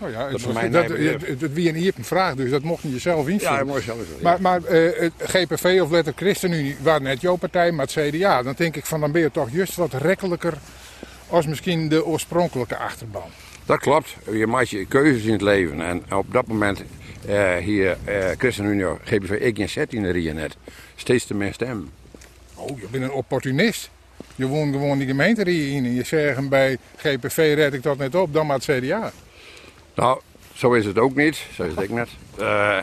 Oh 0.02 0.10
ja, 0.12 0.28
het, 0.30 0.42
voor 0.42 0.54
mij 0.54 0.70
dat, 0.70 0.88
het- 0.90 1.54
wie 1.54 1.70
en 1.70 1.76
hier 1.76 1.94
een 1.98 2.04
vraag, 2.04 2.36
dus 2.36 2.50
dat 2.50 2.62
mocht 2.64 2.82
je 2.82 2.92
jezelf 2.92 3.28
invullen. 3.28 3.58
Ja, 3.58 3.64
mooi 3.64 3.82
zelf. 3.82 3.98
Maar, 4.22 4.42
maar 4.42 4.64
eh, 4.64 5.00
het 5.02 5.14
GPV 5.18 5.80
of 5.82 5.92
Letter 5.92 6.14
ChristenUnie 6.16 6.76
waren 6.82 7.04
net 7.04 7.22
jouw 7.22 7.36
partij, 7.36 7.72
maar 7.72 7.86
het 7.94 7.96
CDA. 8.16 8.44
Dan 8.44 8.54
denk 8.58 8.76
ik 8.76 8.86
van 8.86 9.00
dan 9.00 9.12
ben 9.12 9.22
je 9.22 9.32
toch 9.32 9.50
juist 9.52 9.76
wat 9.76 9.94
rekkelijker 9.94 10.54
als 11.28 11.46
misschien 11.48 11.90
de 11.90 12.06
oorspronkelijke 12.06 12.78
achterban. 12.78 13.30
Dat 13.66 13.80
klopt. 13.80 14.16
Je 14.32 14.48
maakt 14.48 14.70
je 14.70 14.86
keuzes 14.86 15.24
in 15.24 15.32
het 15.32 15.42
leven. 15.42 15.82
En 15.82 16.04
op 16.14 16.34
dat 16.34 16.48
moment 16.48 16.84
eh, 17.28 17.56
hier 17.56 17.98
eh 18.06 18.26
ChristenUnie, 18.38 18.86
GBV, 19.04 19.32
ik 19.32 19.60
en 19.60 19.70
zet 19.70 19.94
in 19.94 20.04
de 20.04 20.32
net. 20.34 20.58
Steeds 20.96 21.26
te 21.26 21.34
meer 21.34 21.54
stemmen. 21.54 21.90
Oh, 22.56 22.80
je 22.80 22.88
bent 22.92 23.04
een 23.04 23.12
opportunist. 23.12 23.90
Je 24.36 24.48
woont 24.48 24.74
gewoon 24.74 24.98
die 24.98 25.08
gemeente 25.08 25.42
in 25.44 25.86
en 25.86 25.94
je 25.94 26.04
zegt 26.04 26.50
bij 26.50 26.78
GPV 26.98 27.54
red 27.56 27.74
ik 27.74 27.84
dat 27.84 27.98
net 27.98 28.16
op, 28.16 28.34
dan 28.34 28.48
maar 28.48 28.60
het 28.66 28.66
CDA. 28.66 29.12
Nou, 30.00 30.20
zo 30.54 30.74
is 30.74 30.86
het 30.86 30.98
ook 30.98 31.16
niet. 31.16 31.46
Zo 31.54 31.64
is 31.64 31.76
het 31.76 31.90
net. 31.90 32.10
Eh, 32.38 32.78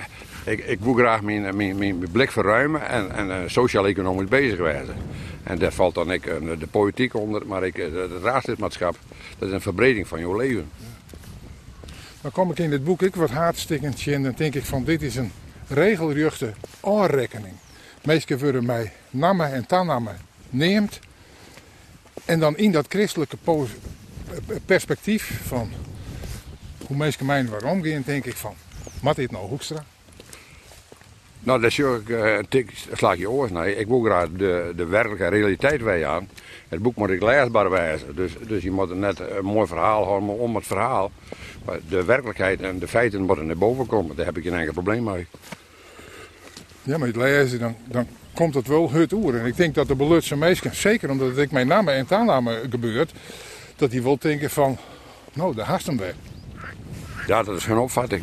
ik, 0.45 0.67
ik 0.67 0.81
wil 0.81 0.95
graag 0.95 1.23
mijn, 1.23 1.57
mijn, 1.57 1.79
mijn, 1.79 2.11
blik 2.13 2.31
verruimen 2.31 2.89
en, 2.89 3.13
en 3.13 3.31
eh, 3.31 3.39
sociaal-economisch 3.47 4.29
bezig 4.29 4.59
wezen. 4.59 4.97
En 5.43 5.59
daar 5.59 5.73
valt 5.73 5.95
dan 5.95 6.13
ik, 6.13 6.27
eh, 6.27 6.37
de 6.59 6.67
politiek 6.67 7.15
onder, 7.15 7.47
maar 7.47 7.65
ik, 7.65 7.77
het 7.77 8.11
raadslidmaatschap, 8.23 8.97
dat 9.39 9.49
is 9.49 9.55
een 9.55 9.61
verbreding 9.61 10.09
van 10.09 10.21
jouw 10.21 10.37
leven. 10.37 10.71
Dan 12.21 12.33
kom 12.33 12.51
ik 12.51 12.59
in 12.59 12.71
dit 12.71 12.85
boek 12.85 13.03
ik 13.03 13.15
wat 13.15 13.31
haatstikkend 13.31 14.07
en 14.07 14.23
dan 14.23 14.35
denk 14.37 14.55
ik 14.55 14.65
van 14.65 14.85
dit 14.85 15.03
is 15.03 15.17
een 15.17 15.33
regelrechte 15.69 16.53
aanrekening. 16.81 17.55
Meesten 18.05 18.39
worden 18.39 18.67
mij 18.67 18.93
namen 19.11 19.53
en 19.53 19.67
tanamen 19.67 20.17
neemt. 20.51 20.99
En 22.25 22.41
dan 22.41 22.57
in 22.57 22.73
dat 22.73 22.87
christelijke 22.89 23.37
perspectief 24.67 25.41
van 25.47 25.71
hoe 26.87 26.97
mensen 26.97 27.27
mij 27.27 27.47
waarom 27.47 27.85
gaan, 27.85 28.03
denk 28.07 28.25
ik 28.25 28.37
van, 28.37 28.55
wat 29.03 29.17
dit 29.17 29.31
nou 29.31 29.49
Hoekstra? 29.49 29.85
Nou, 31.47 31.61
dat 31.61 31.71
is 31.71 31.83
ook 31.83 32.09
eh, 32.09 32.37
een 32.37 32.49
tik, 32.49 32.73
slaag 32.93 33.17
je 33.17 33.31
oors. 33.31 33.51
Ik 33.51 33.87
wil 33.87 34.01
graag 34.01 34.29
de, 34.31 34.73
de 34.77 34.87
werkelijke 34.87 35.29
realiteit 35.29 35.83
wij 35.83 36.07
aan. 36.07 36.29
Het 36.69 36.83
boek 36.83 36.97
moet 36.97 37.11
ik 37.11 37.23
leesbaar 37.23 37.71
wijzen. 37.71 38.17
Dus, 38.17 38.33
dus 38.47 38.63
je 38.63 38.71
moet 38.71 38.95
net 38.95 39.21
een 39.21 39.45
mooi 39.45 39.67
verhaal 39.67 40.05
houden 40.05 40.27
maar 40.27 40.37
om 40.37 40.57
het 40.57 40.67
verhaal. 40.67 41.11
Maar 41.65 41.79
de 41.89 42.05
werkelijkheid 42.05 42.61
en 42.61 42.79
de 42.79 42.89
feiten 42.89 43.23
moeten 43.23 43.47
naar 43.47 43.57
boven 43.57 43.87
komen. 43.87 44.17
Daar 44.17 44.27
heb 44.27 44.37
ik 44.37 44.43
geen 44.43 44.55
enkel 44.55 44.73
probleem 44.73 45.05
mee. 45.05 45.27
Ja, 46.83 46.99
maar 46.99 47.07
het 47.07 47.17
lezen, 47.17 47.59
dan, 47.59 47.77
dan 47.85 48.07
komt 48.35 48.55
het 48.55 48.67
wel 48.67 48.91
het 48.91 49.13
oer. 49.13 49.39
En 49.39 49.47
ik 49.47 49.57
denk 49.57 49.75
dat 49.75 49.89
de 49.89 49.95
belutse 49.95 50.37
meesten, 50.37 50.77
zeker 50.77 51.11
omdat 51.11 51.29
het 51.29 51.39
ik 51.39 51.51
mijn 51.51 51.67
namen 51.67 51.95
en 51.95 52.07
taannamen 52.07 52.71
gebeurt, 52.71 53.13
dat 53.77 53.91
die 53.91 54.03
wel 54.03 54.19
denken 54.19 54.51
van, 54.51 54.79
nou, 55.33 55.55
de 55.55 55.63
haast 55.63 55.87
hem 55.87 55.97
weg. 55.97 56.15
Ja, 57.27 57.43
dat 57.43 57.57
is 57.57 57.65
geen 57.65 57.77
opvatting. 57.79 58.23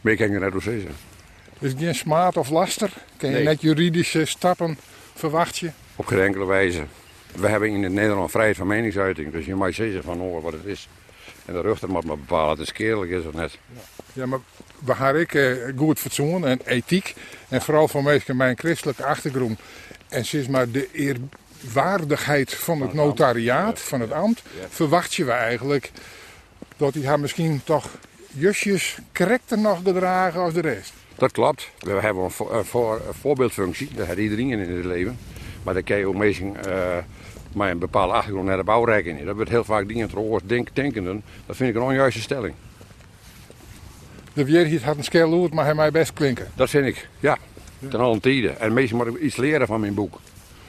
Maar 0.00 0.12
ik 0.12 0.18
kan 0.18 0.30
je 0.30 0.38
net 0.38 0.52
hoe 0.52 0.62
zeggen. 0.62 0.90
Is 1.58 1.70
het 1.70 1.78
geen 1.80 1.94
smaad 1.94 2.36
of 2.36 2.48
laster? 2.48 2.92
Kun 3.16 3.28
je 3.28 3.34
Nee. 3.34 3.44
net 3.44 3.60
juridische 3.60 4.24
stappen 4.24 4.78
verwacht 5.14 5.58
je? 5.58 5.70
Op 5.96 6.06
geen 6.06 6.20
enkele 6.20 6.44
wijze. 6.46 6.84
We 7.34 7.48
hebben 7.48 7.68
in 7.68 7.82
het 7.82 7.92
Nederland 7.92 8.30
vrijheid 8.30 8.56
van 8.56 8.66
meningsuiting. 8.66 9.32
Dus 9.32 9.46
je 9.46 9.54
mag 9.54 9.74
zeggen 9.74 10.02
van 10.02 10.20
oh, 10.20 10.42
wat 10.42 10.52
het 10.52 10.64
is. 10.64 10.88
En 11.44 11.52
de 11.54 11.60
rechter 11.60 11.88
moet 11.88 12.04
maar 12.04 12.18
bepalen 12.18 12.52
of 12.52 12.58
het 12.58 12.66
is 12.66 12.72
keerlijk 12.72 13.10
is 13.10 13.24
of 13.24 13.32
net. 13.32 13.58
Ja, 14.12 14.26
maar 14.26 14.38
waar 14.78 14.96
ga 14.96 15.10
ik 15.10 15.34
eh, 15.34 15.52
goed 15.76 15.98
fatsoen 15.98 16.46
en 16.46 16.60
ethiek 16.64 17.14
en 17.48 17.62
vooral 17.62 17.88
van 17.88 18.04
meestal 18.04 18.34
mijn 18.34 18.58
christelijke 18.58 19.04
achtergrond 19.04 19.60
en 20.08 20.24
sinds 20.24 20.48
maar 20.48 20.70
de 20.70 20.88
eerwaardigheid 20.92 22.54
van 22.54 22.80
het 22.80 22.92
notariaat, 22.92 23.80
van 23.80 24.00
het 24.00 24.12
ambt, 24.12 24.42
verwacht 24.68 25.14
je 25.14 25.24
we 25.24 25.30
eigenlijk 25.30 25.90
dat 26.82 26.92
die 26.92 27.06
haar 27.06 27.20
misschien 27.20 27.60
toch 27.64 27.86
justjes 28.32 28.98
correcter 29.14 29.58
nog 29.58 29.80
gedragen 29.84 30.40
als 30.40 30.54
de 30.54 30.60
rest. 30.60 30.92
Dat 31.16 31.32
klopt. 31.32 31.68
We 31.78 31.90
hebben 31.90 32.24
een, 32.24 32.30
vo- 32.30 32.50
een 32.52 32.64
voor- 32.64 33.00
een 33.08 33.14
voorbeeldfunctie. 33.20 33.88
Dat 33.94 34.06
heeft 34.06 34.18
iedereen 34.18 34.50
in 34.50 34.76
het 34.76 34.84
leven. 34.84 35.18
Maar 35.62 35.74
dan 35.74 35.82
kan 35.84 35.98
je 35.98 36.06
ook 36.06 36.14
meestal 36.14 36.56
met 37.52 37.70
een 37.70 37.78
bepaalde 37.78 38.12
achtergrond 38.12 38.46
naar 38.46 38.56
de 38.56 38.64
bouwrekening. 38.64 39.26
Dat 39.26 39.34
wordt 39.34 39.50
heel 39.50 39.64
vaak 39.64 39.88
dingen 39.88 40.08
trouwens 40.08 40.42
denk, 40.46 40.68
denkenden. 40.74 41.22
Dat 41.46 41.56
vind 41.56 41.70
ik 41.70 41.76
een 41.76 41.82
onjuiste 41.82 42.20
stelling. 42.20 42.54
De 44.32 44.44
weer 44.44 44.84
had 44.84 44.96
een 44.96 45.04
skelloerd, 45.04 45.54
maar 45.54 45.64
hij 45.64 45.74
mij 45.74 45.90
best 45.90 46.12
klinken. 46.12 46.50
Dat 46.54 46.70
vind 46.70 46.86
ik, 46.86 47.08
ja. 47.20 47.38
Ten 47.90 48.20
tijde. 48.20 48.48
En 48.48 48.72
meestal 48.72 48.98
moet 48.98 49.06
ik 49.06 49.20
iets 49.20 49.36
leren 49.36 49.66
van 49.66 49.80
mijn 49.80 49.94
boek. 49.94 50.18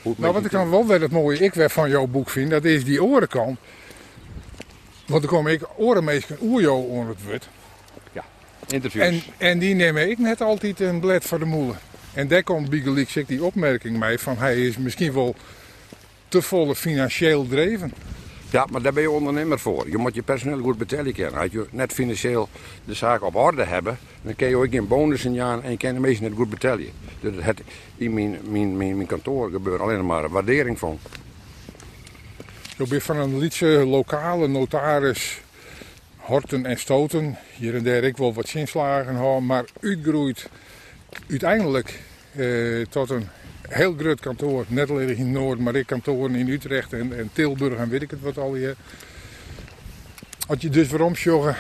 Nou, 0.02 0.34
wat 0.34 0.45
ik 0.45 0.52
dan 0.52 0.69
wel 0.69 0.88
wel 0.88 1.02
het 1.02 1.12
mooie 1.12 1.38
ik 1.38 1.54
weer 1.54 1.69
van 1.69 1.89
jouw 1.89 2.06
boek 2.08 2.30
vind, 2.30 2.49
dat 2.49 2.63
is 2.63 2.84
die 2.86 3.04
orenkant. 3.04 3.60
Want 5.13 5.26
dan 5.26 5.34
kom 5.34 5.47
ik 5.47 5.62
orenmeesken 5.76 6.38
oerjo 6.41 6.76
onder 6.76 7.08
het 7.08 7.23
woord. 7.26 7.49
Interviews. 8.67 9.06
En, 9.06 9.21
en 9.38 9.60
die 9.60 9.76
neem 9.76 9.97
ik 9.97 10.17
net 10.17 10.41
altijd 10.41 10.80
een 10.80 10.99
blad 10.99 11.23
voor 11.23 11.39
de 11.39 11.45
moelen. 11.45 11.78
En 12.13 12.28
daar 12.28 12.43
komt 12.43 12.69
Bigeliek 12.69 13.10
zich 13.10 13.26
die 13.26 13.43
opmerking 13.43 13.99
mee 13.99 14.17
van 14.17 14.38
hij 14.38 14.67
is 14.67 14.78
misschien 14.78 15.13
wel 15.13 15.36
te 16.28 16.41
volle 16.41 16.76
financieel 16.76 17.47
dreven. 17.47 17.93
Ja, 18.49 18.67
maar 18.71 18.82
daar 18.82 18.93
ben 18.93 19.04
je 19.04 19.10
ondernemer 19.10 19.60
voor. 19.60 19.89
Je 19.89 19.97
moet 19.97 20.15
je 20.15 20.21
personeel 20.21 20.60
goed 20.60 20.78
betalen 20.78 21.13
kunnen. 21.13 21.39
Als 21.39 21.52
je 21.52 21.65
net 21.71 21.93
financieel 21.93 22.49
de 22.86 22.93
zaak 22.93 23.23
op 23.23 23.36
orde 23.36 23.63
hebben, 23.63 23.97
dan 24.21 24.36
kun 24.36 24.47
je 24.47 24.56
ook 24.56 24.69
geen 24.69 24.88
bonussen 24.88 25.41
aan 25.41 25.63
en 25.63 25.71
je 25.71 25.78
kan 25.78 25.93
de 25.93 25.99
meesten 25.99 26.28
net 26.28 26.38
goed 26.38 26.49
betalen. 26.49 26.89
Dus 27.19 27.34
het, 27.39 27.62
in 27.97 28.13
mijn, 28.13 28.38
mijn, 28.49 28.78
mijn, 28.78 28.95
mijn 28.95 29.08
kantoor 29.08 29.52
gebeurt 29.52 29.82
alleen 29.82 30.06
maar 30.06 30.30
waardering 30.30 30.80
van. 30.80 30.99
Je 32.77 32.88
bent 32.88 33.03
van 33.03 33.17
een 33.17 33.38
liedje 33.38 33.67
lokale 33.67 34.47
notaris 34.47 35.41
horten 36.17 36.65
en 36.65 36.77
stoten. 36.77 37.38
Hier 37.55 37.75
en 37.75 37.83
daar 37.83 38.03
ik 38.03 38.17
wel 38.17 38.33
wat 38.33 38.47
zinslagen 38.47 39.15
houden, 39.15 39.45
maar 39.45 39.65
uitgroeit 39.81 40.49
uiteindelijk 41.29 41.99
eh, 42.36 42.81
tot 42.89 43.09
een 43.09 43.27
heel 43.69 43.95
groot 43.97 44.19
kantoor. 44.19 44.65
Net 44.67 44.89
alleen 44.89 45.17
in 45.17 45.31
Noord, 45.31 45.59
maar 45.59 45.75
ik 45.75 45.86
kantoren 45.86 46.36
in 46.36 46.47
Utrecht 46.47 46.93
en, 46.93 47.17
en 47.17 47.29
Tilburg 47.33 47.77
en 47.77 47.89
weet 47.89 48.01
ik 48.01 48.12
het 48.12 48.21
wat 48.21 48.38
al 48.38 48.53
hier. 48.53 48.75
Als 50.47 50.62
je 50.62 50.69
dus 50.69 50.89
waarom 50.89 51.13
joggen, 51.13 51.55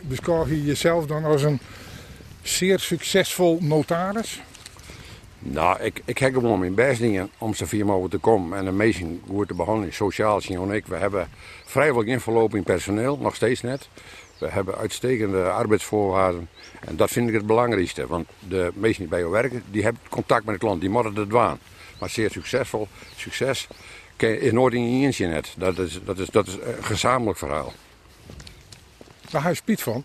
beschouw 0.00 0.46
je 0.46 0.64
jezelf 0.64 1.06
dan 1.06 1.24
als 1.24 1.42
een 1.42 1.60
zeer 2.42 2.78
succesvol 2.78 3.58
notaris? 3.60 4.40
Nou, 5.50 5.80
ik, 5.80 6.02
ik 6.04 6.18
heb 6.18 6.34
gewoon 6.34 6.58
mijn 6.58 6.74
best 6.74 7.00
dingen 7.00 7.30
om 7.38 7.54
zoveel 7.54 7.84
mogelijk 7.86 8.12
te 8.12 8.18
komen 8.18 8.58
en 8.58 8.64
de 8.64 8.72
meesten 8.72 9.22
goed 9.28 9.48
te 9.48 9.54
behandelen. 9.54 9.94
Sociaal 9.94 10.40
zien 10.40 10.60
en 10.60 10.70
ik. 10.70 10.86
We 10.86 10.96
hebben 10.96 11.28
vrijwel 11.64 12.02
geen 12.02 12.20
verloping 12.20 12.64
personeel, 12.64 13.18
nog 13.18 13.34
steeds 13.34 13.60
net. 13.60 13.88
We 14.38 14.48
hebben 14.48 14.76
uitstekende 14.76 15.50
arbeidsvoorwaarden. 15.50 16.48
En 16.80 16.96
dat 16.96 17.10
vind 17.10 17.28
ik 17.28 17.34
het 17.34 17.46
belangrijkste. 17.46 18.06
Want 18.06 18.28
de 18.48 18.70
meesten 18.74 19.00
die 19.00 19.10
bij 19.10 19.18
jou 19.18 19.30
werken, 19.30 19.62
die 19.70 19.82
hebben 19.82 20.02
contact 20.08 20.44
met 20.44 20.54
de 20.54 20.60
klant. 20.60 20.80
Die 20.80 20.90
moeten 20.90 21.14
het 21.14 21.30
doen. 21.30 21.58
Maar 22.00 22.10
zeer 22.10 22.30
succesvol, 22.30 22.88
succes 23.16 23.68
is 24.16 24.52
nooit 24.52 24.74
in 24.74 24.98
je 24.98 25.06
eentje 25.06 25.26
net. 25.26 25.54
Dat 25.56 25.78
is, 25.78 26.00
dat, 26.04 26.18
is, 26.18 26.28
dat 26.28 26.46
is 26.46 26.54
een 26.54 26.84
gezamenlijk 26.84 27.38
verhaal. 27.38 27.72
Daar 29.30 29.40
ga 29.40 29.48
je 29.48 29.54
spiet 29.54 29.82
van. 29.82 30.04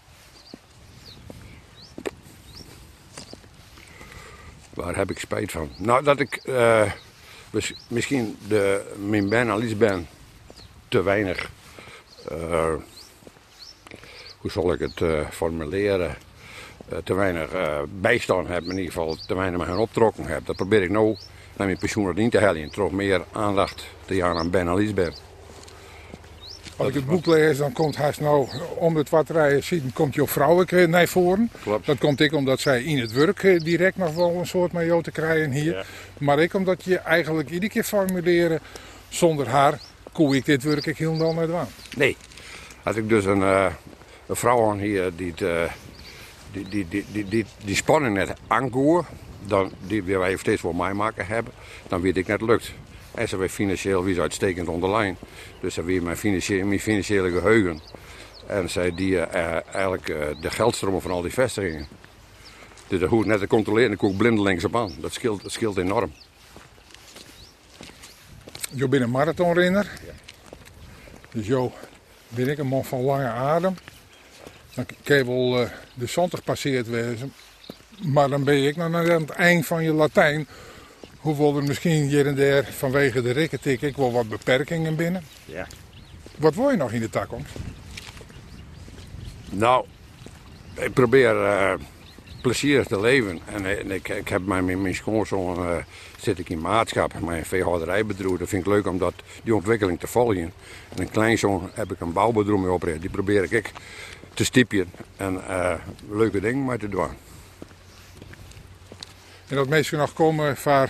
Waar 4.74 4.96
heb 4.96 5.12
ik 5.12 5.20
spijt 5.20 5.52
van? 5.52 5.70
Nou, 5.78 6.04
dat 6.04 6.20
ik 6.20 6.36
eh, 6.36 6.92
mis- 7.50 7.74
misschien 7.88 8.38
de, 8.48 8.92
mijn 9.08 9.30
ben 9.30 9.52
iets 9.64 9.78
ben 9.78 10.08
te 10.88 11.02
weinig. 11.04 11.50
eh, 12.30 12.74
hoe 14.38 14.52
zal 14.52 14.74
ik 14.74 14.80
het 14.80 15.02
eh, 15.02 15.30
formuleren? 15.30 16.16
te 17.04 17.14
weinig 17.14 17.50
bijstand 18.02 18.48
heb, 18.48 18.64
in 18.64 18.70
ieder 18.70 18.86
geval 18.86 19.16
te 19.28 19.36
weinig 19.36 19.60
hen 19.68 19.78
optrokken 19.78 20.26
heb. 20.26 20.46
Dat 20.46 20.56
probeer 20.56 20.82
ik 20.84 20.90
nou 20.90 21.16
naar 21.58 21.68
mijn 21.68 21.78
pensioen 21.80 22.18
in 22.18 22.30
te 22.30 22.40
halen. 22.40 22.72
Toch 22.72 22.92
meer 22.92 23.24
aandacht 23.32 23.86
te 24.06 24.16
gaan 24.16 24.38
aan 24.38 24.50
Ben. 24.94 25.14
Als 26.82 26.90
ik 26.90 26.96
het 26.96 27.06
boek 27.06 27.26
lees, 27.26 27.58
dan 27.58 27.72
komt 27.72 27.98
hij 27.98 28.14
nou 28.20 28.48
om 28.76 28.96
het 28.96 29.10
wat 29.10 29.30
rijden 29.30 29.64
zien, 29.64 29.92
komt 29.94 30.14
jouw 30.14 30.28
vrouwelijke 30.28 30.88
naar 30.88 31.08
voren. 31.08 31.50
Klopt. 31.64 31.86
Dat 31.86 31.98
komt 31.98 32.20
ik 32.20 32.34
omdat 32.34 32.60
zij 32.60 32.84
in 32.84 32.98
het 32.98 33.12
werk 33.12 33.44
eh, 33.44 33.60
direct 33.60 33.98
nog 33.98 34.14
wel 34.14 34.36
een 34.36 34.48
soort 34.48 34.72
met 34.72 34.86
jou 34.86 35.04
te 35.04 35.12
krijgen 35.12 35.52
hier. 35.52 35.74
Ja. 35.74 35.84
Maar 36.18 36.40
ik 36.40 36.54
omdat 36.54 36.84
je 36.84 36.98
eigenlijk 36.98 37.50
iedere 37.50 37.72
keer 37.72 37.84
formuleren, 37.84 38.60
zonder 39.10 39.48
haar 39.48 39.80
koe 40.12 40.36
ik 40.36 40.46
dit 40.46 40.64
werk 40.64 40.86
ik 40.86 40.98
helemaal 40.98 41.34
niet 41.34 41.52
aan. 41.52 41.68
Nee. 41.98 42.18
Als 42.84 42.96
ik 42.96 43.10
dus 43.10 43.26
een, 43.26 43.42
eh, 43.42 43.66
een 44.28 44.36
vrouw 44.36 44.70
aan 44.70 44.80
hier 44.80 45.12
die, 45.16 45.32
het, 45.32 45.42
eh, 45.42 45.72
die, 46.52 46.70
die, 46.70 46.88
die, 46.90 47.06
die, 47.12 47.26
die, 47.26 47.46
die 47.66 47.76
spanning 47.76 48.16
net 48.16 48.34
aankoer, 48.48 49.06
dan 49.48 49.72
die 49.88 50.04
wij 50.04 50.38
steeds 50.38 50.62
voor 50.62 50.76
mij 50.76 50.94
maken 50.94 51.26
hebben, 51.26 51.54
dan 51.88 52.02
weet 52.02 52.18
ik 52.18 52.28
net 52.28 52.42
lukt. 52.42 52.74
En 53.14 53.28
ze 53.28 53.38
weer 53.38 53.50
financieel 53.50 54.04
wie 54.04 54.14
is 54.14 54.20
uitstekend 54.20 54.68
onderlijn. 54.68 55.18
Dus 55.60 55.76
dan 55.76 55.86
weer 55.86 56.04
mijn, 56.04 56.18
financiële, 56.18 56.64
mijn 56.64 56.80
financiële 56.80 57.32
geheugen. 57.32 57.82
En 58.48 58.70
zij 58.70 58.96
die 58.96 59.20
eh, 59.20 59.74
eigenlijk 59.74 60.10
eh, 60.10 60.28
de 60.42 60.50
geldstromen 60.50 61.02
van 61.02 61.12
al 61.12 61.22
die 61.22 61.34
vestigingen. 61.34 61.88
Dus 62.88 63.00
dat 63.00 63.10
hoeft 63.10 63.28
net 63.28 63.40
te 63.40 63.48
controleren, 63.48 63.92
ik 63.92 63.98
koek 63.98 64.18
blindelings 64.18 64.64
op 64.64 64.76
aan. 64.76 64.94
Dat 65.00 65.14
scheelt, 65.14 65.44
dat 65.44 65.52
scheelt 65.52 65.78
enorm. 65.78 66.12
Jo 68.72 68.88
ben 68.88 69.02
een 69.02 69.10
marathonrenner. 69.10 69.92
Dus 71.32 71.48
jo 71.48 71.72
ben 72.28 72.50
ik 72.50 72.58
een 72.58 72.68
man 72.68 72.86
van 72.86 73.02
lange 73.02 73.28
adem. 73.28 73.76
Dan 74.74 74.86
kan 75.04 75.18
je 75.18 75.26
wel 75.26 75.62
eh, 75.62 75.70
de 75.94 76.06
zand 76.06 76.36
gepasseerd 76.36 76.88
wezen. 76.88 77.34
Maar 78.02 78.30
dan 78.30 78.44
ben 78.44 78.68
ik 78.68 78.76
nog 78.76 78.96
aan 78.96 79.22
het 79.22 79.30
eind 79.30 79.66
van 79.66 79.84
je 79.84 79.94
Latijn. 79.94 80.48
Hoewel 81.22 81.58
er 81.58 81.64
misschien 81.64 82.04
hier 82.08 82.28
en 82.28 82.36
daar 82.36 82.64
vanwege 82.64 83.22
de 83.22 83.32
rikketik 83.32 83.82
ik 83.82 83.96
wel 83.96 84.12
wat 84.12 84.30
beperkingen 84.30 84.96
binnen. 84.96 85.24
Ja. 85.46 85.68
Wat 86.38 86.56
wil 86.56 86.70
je 86.70 86.78
nog 86.78 86.92
in 86.92 87.00
de 87.00 87.10
toekomst? 87.10 87.54
Nou, 89.50 89.86
ik 90.76 90.94
probeer 90.94 91.46
eh, 91.46 91.74
plezierig 92.42 92.88
te 92.88 93.00
leven. 93.00 93.40
En, 93.46 93.66
eh, 93.66 93.80
en 93.80 93.92
ik, 93.92 94.10
ik 94.10 94.28
heb 94.28 94.46
mijn, 94.46 94.82
mijn, 94.82 94.96
schoonzoon 94.96 95.68
eh, 95.68 95.76
zit 96.20 96.40
ik 96.40 96.50
in 96.50 96.62
maatschap, 96.62 97.20
mijn 97.20 97.46
veehouderijbedrijf. 97.46 98.38
Dat 98.38 98.50
vind 98.50 98.66
ik 98.66 98.72
leuk 98.72 98.88
om 98.88 98.98
dat, 98.98 99.14
die 99.44 99.56
ontwikkeling 99.56 100.00
te 100.00 100.08
volgen. 100.08 100.54
En 100.90 101.02
een 101.02 101.10
kleinzoon 101.10 101.70
heb 101.74 101.92
ik 101.92 102.00
een 102.00 102.14
bouwbedrijf 102.14 102.60
mee 102.60 102.72
oprichten. 102.72 103.02
Die 103.02 103.10
probeer 103.10 103.54
ik, 103.54 103.72
te 104.34 104.44
stipjen 104.44 104.92
en 105.18 105.42
leuke 106.10 106.40
dingen 106.40 106.66
mee 106.66 106.78
te 106.78 106.90
doen. 106.90 107.10
En 109.48 109.56
dat 109.56 109.68
mensen 109.68 109.98
nog 109.98 110.14
komen 110.14 110.58
voor 110.58 110.90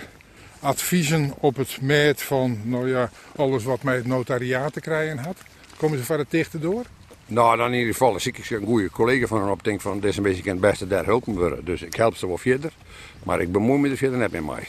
adviezen 0.62 1.34
op 1.38 1.56
het 1.56 1.78
meet 1.80 2.22
van 2.22 2.58
nou 2.64 2.88
ja, 2.88 3.10
alles 3.36 3.64
wat 3.64 3.82
met 3.82 3.94
het 3.94 4.06
notariaat 4.06 4.72
te 4.72 4.80
krijgen 4.80 5.18
had. 5.18 5.36
Komen 5.76 5.98
ze 5.98 6.04
van 6.04 6.18
het 6.18 6.30
dichte 6.30 6.58
door? 6.58 6.84
Nou, 7.26 7.56
dan 7.56 7.66
in 7.66 7.78
ieder 7.78 7.92
geval, 7.92 8.12
als 8.12 8.26
ik 8.26 8.50
een 8.50 8.64
goede 8.64 8.90
collega 8.90 9.26
van 9.26 9.40
hen 9.40 9.50
op 9.50 9.64
denk 9.64 9.80
van, 9.80 10.02
is 10.02 10.16
een 10.16 10.22
beetje 10.22 10.50
het 10.50 10.60
beste 10.60 10.86
daar 10.86 11.04
helpen 11.04 11.34
worden. 11.34 11.64
Dus 11.64 11.82
ik 11.82 11.94
help 11.94 12.16
ze 12.16 12.26
wel 12.26 12.38
verder, 12.38 12.72
maar 13.22 13.40
ik 13.40 13.52
bemoei 13.52 13.80
me 13.80 13.90
er 13.90 13.96
verder 13.96 14.18
net 14.18 14.32
met 14.32 14.44
mij. 14.44 14.66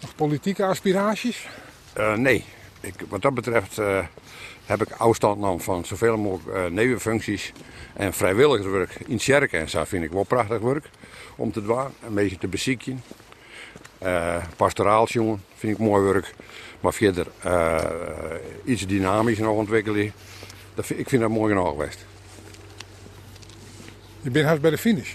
Nog 0.00 0.14
politieke 0.14 0.64
aspiraties? 0.64 1.46
Eh, 1.92 2.14
nee, 2.14 2.44
ik, 2.80 2.94
wat 3.08 3.22
dat 3.22 3.34
betreft 3.34 3.78
eh, 3.78 4.04
heb 4.66 4.82
ik 4.82 4.90
afstand 4.90 5.62
van 5.62 5.84
zoveel 5.84 6.16
mogelijk 6.16 6.56
eh, 6.56 6.64
nevenfuncties 6.64 7.52
en 7.94 8.12
vrijwilligerswerk 8.12 8.98
in 9.06 9.20
Sjerken. 9.20 9.60
En 9.60 9.68
zo 9.68 9.84
vind 9.84 10.04
ik 10.04 10.10
wel 10.10 10.24
prachtig 10.24 10.60
werk 10.60 10.88
om 11.36 11.52
te 11.52 11.62
doen, 11.62 11.78
een 12.06 12.14
beetje 12.14 12.38
te 12.38 12.48
bezieken. 12.48 13.02
Uh, 14.06 14.36
pastoraalsjongen 14.56 15.42
vind 15.56 15.72
ik 15.72 15.78
mooi 15.78 16.02
werk, 16.02 16.34
maar 16.80 16.92
verder 16.92 17.26
eh, 17.42 17.84
iets 18.64 18.86
dynamisch 18.86 19.38
nog 19.38 19.56
ontwikkelen. 19.56 20.12
Dat 20.74 20.86
vind, 20.86 21.00
ik 21.00 21.08
vind 21.08 21.22
dat 21.22 21.30
mooi 21.30 21.54
genoeg 21.54 21.68
geweest. 21.68 22.06
Je 24.20 24.30
bent 24.30 24.46
haast 24.46 24.60
bij 24.60 24.70
de 24.70 24.78
finish. 24.78 25.14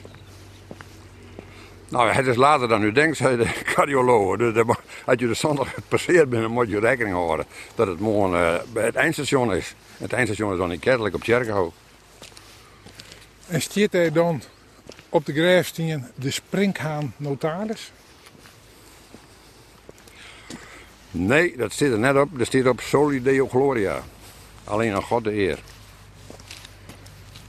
Nou, 1.89 2.09
het 2.09 2.27
is 2.27 2.35
later 2.35 2.67
dan 2.67 2.83
u 2.83 2.91
denkt, 2.91 3.17
zei 3.17 3.37
de 3.37 3.61
cardioloog. 3.73 4.37
Dus 4.37 4.63
als 5.05 5.19
je 5.19 5.27
de 5.27 5.33
zondag 5.33 5.73
gepasseerd 5.73 6.29
bent, 6.29 6.41
dan 6.41 6.51
moet 6.51 6.69
je 6.69 6.79
rekening 6.79 7.15
houden 7.15 7.45
dat 7.75 7.87
het 7.87 7.99
morgen 7.99 8.39
eh, 8.39 8.61
bij 8.73 8.85
het 8.85 8.95
eindstation 8.95 9.53
is. 9.53 9.75
Het 9.97 10.13
eindstation 10.13 10.51
is 10.51 10.57
dan 10.57 10.71
in 10.71 10.79
Kerkelijk 10.79 11.15
op 11.15 11.23
Tjerkenhoog. 11.23 11.73
En 13.47 13.61
stiert 13.61 13.93
hij 13.93 14.11
dan 14.11 14.41
op 15.09 15.25
de 15.25 15.33
grijfstien 15.33 16.05
de 16.15 16.31
Springhaan 16.31 17.13
notaris? 17.17 17.91
Nee, 21.11 21.57
dat 21.57 21.71
staat 21.71 21.89
er 21.89 21.99
net 21.99 22.15
op. 22.15 22.29
Dat 22.37 22.47
staat 22.47 22.67
op 22.67 22.81
Soli 22.81 23.21
Deo 23.21 23.47
Gloria. 23.47 24.03
Alleen 24.63 24.93
aan 24.93 25.03
God 25.03 25.23
de 25.23 25.33
eer. 25.33 25.59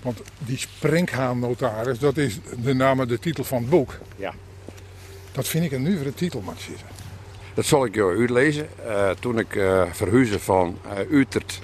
Want 0.03 0.23
die 0.39 0.59
Springhaan 0.59 1.39
notaris, 1.39 1.99
dat 1.99 2.17
is 2.17 2.39
de 2.63 2.75
naam 2.75 3.07
de 3.07 3.19
titel 3.19 3.45
van 3.45 3.59
het 3.59 3.71
boek. 3.71 3.99
Ja. 4.17 4.35
Dat 5.33 5.49
vind 5.49 5.65
ik 5.65 5.73
een 5.73 5.83
nuivere 5.83 6.15
titel, 6.15 6.43
zeggen. 6.57 6.87
Dat 7.55 7.65
zal 7.65 7.85
ik 7.85 7.95
jou 7.95 8.19
uitlezen. 8.19 8.69
Eh, 8.87 9.11
toen 9.11 9.39
ik 9.39 9.53
verhuisde 9.93 10.39
van 10.39 10.79
eh, 10.89 11.19
Utrecht 11.19 11.61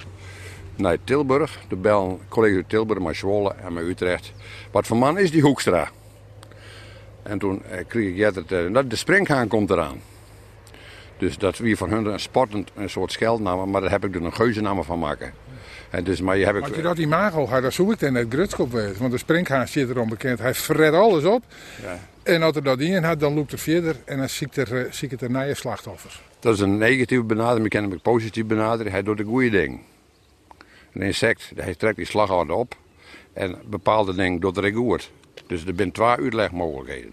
naar 0.76 0.98
Tilburg. 1.04 1.58
De 1.68 1.76
bel 1.76 2.20
collega's 2.28 2.56
uit 2.56 2.68
Tilburg, 2.68 3.00
maar 3.00 3.14
Zwolle 3.14 3.54
en 3.64 3.72
maar 3.72 3.82
Utrecht. 3.82 4.32
Wat 4.70 4.86
voor 4.86 4.96
man 4.96 5.18
is 5.18 5.30
die 5.30 5.42
Hoekstra? 5.42 5.90
En 7.22 7.38
toen 7.38 7.62
kreeg 7.86 8.14
ik 8.14 8.50
eh, 8.50 8.72
dat 8.72 8.90
de 8.90 8.96
springhaan 8.96 9.48
komt 9.48 9.70
eraan. 9.70 10.00
Dus 11.18 11.38
dat 11.38 11.58
wie 11.58 11.76
van 11.76 11.90
hun 11.90 12.06
een 12.06 12.20
sportend 12.20 12.70
een 12.74 12.90
soort 12.90 13.12
scheldnaam, 13.12 13.70
maar 13.70 13.80
daar 13.80 13.90
heb 13.90 14.04
ik 14.04 14.14
er 14.14 14.24
een 14.24 14.34
geuzennaam 14.34 14.84
van 14.84 14.98
maken. 14.98 15.32
En 15.90 16.04
dus, 16.04 16.20
maar 16.20 16.36
je 16.36 16.44
heb 16.44 16.56
ik, 16.56 16.62
Als 16.62 16.76
je 16.76 16.82
dat 16.82 16.98
imago 16.98 17.46
had, 17.46 17.62
dan 17.62 17.72
zoek 17.72 17.92
ik 17.92 17.98
dan 17.98 18.12
net 18.12 18.26
Grutskop 18.28 18.72
wezen. 18.72 18.98
Want 18.98 19.12
de 19.12 19.18
Springhaan 19.18 19.68
zit 19.68 19.88
erom 19.88 20.08
bekend. 20.08 20.38
Hij 20.38 20.54
fret 20.54 20.92
alles 20.92 21.24
op. 21.24 21.44
ja. 21.82 21.98
En 22.22 22.42
als 22.42 22.56
er 22.56 22.62
dat 22.62 22.80
in 22.80 23.04
had, 23.04 23.20
dan 23.20 23.34
loopt 23.34 23.52
er 23.52 23.58
verder. 23.58 23.96
En 24.04 24.18
dan 24.18 24.28
zie 24.28 24.46
ik 24.46 24.56
er, 24.56 24.76
eh, 24.76 24.92
zie 24.92 25.04
ik 25.04 25.10
het 25.10 25.22
er 25.22 25.30
naar 25.30 25.46
je 25.48 25.54
slachtoffers. 25.54 26.22
Dat 26.38 26.54
is 26.54 26.60
een 26.60 26.78
negatieve 26.78 27.24
benadering, 27.24 27.64
ik 27.64 27.70
ken 27.70 27.82
hem 27.82 27.92
ook 27.92 28.02
positief 28.02 28.44
benadering. 28.46 28.90
Hij 28.90 29.02
doet 29.02 29.16
de 29.16 29.24
goede 29.24 29.50
ding. 29.50 29.80
Een 30.92 31.02
insect, 31.02 31.52
hij 31.56 31.74
trekt 31.74 31.96
die 31.96 32.06
slagader 32.06 32.54
op 32.54 32.76
en 33.32 33.56
bepaalde 33.66 34.14
dingen 34.14 34.40
doet 34.40 34.56
er 34.56 34.72
goed. 34.72 35.10
Dus 35.48 35.64
er 35.64 35.72
zijn 35.76 35.92
twee 35.92 36.08
uitlegmogelijkheden. 36.08 37.12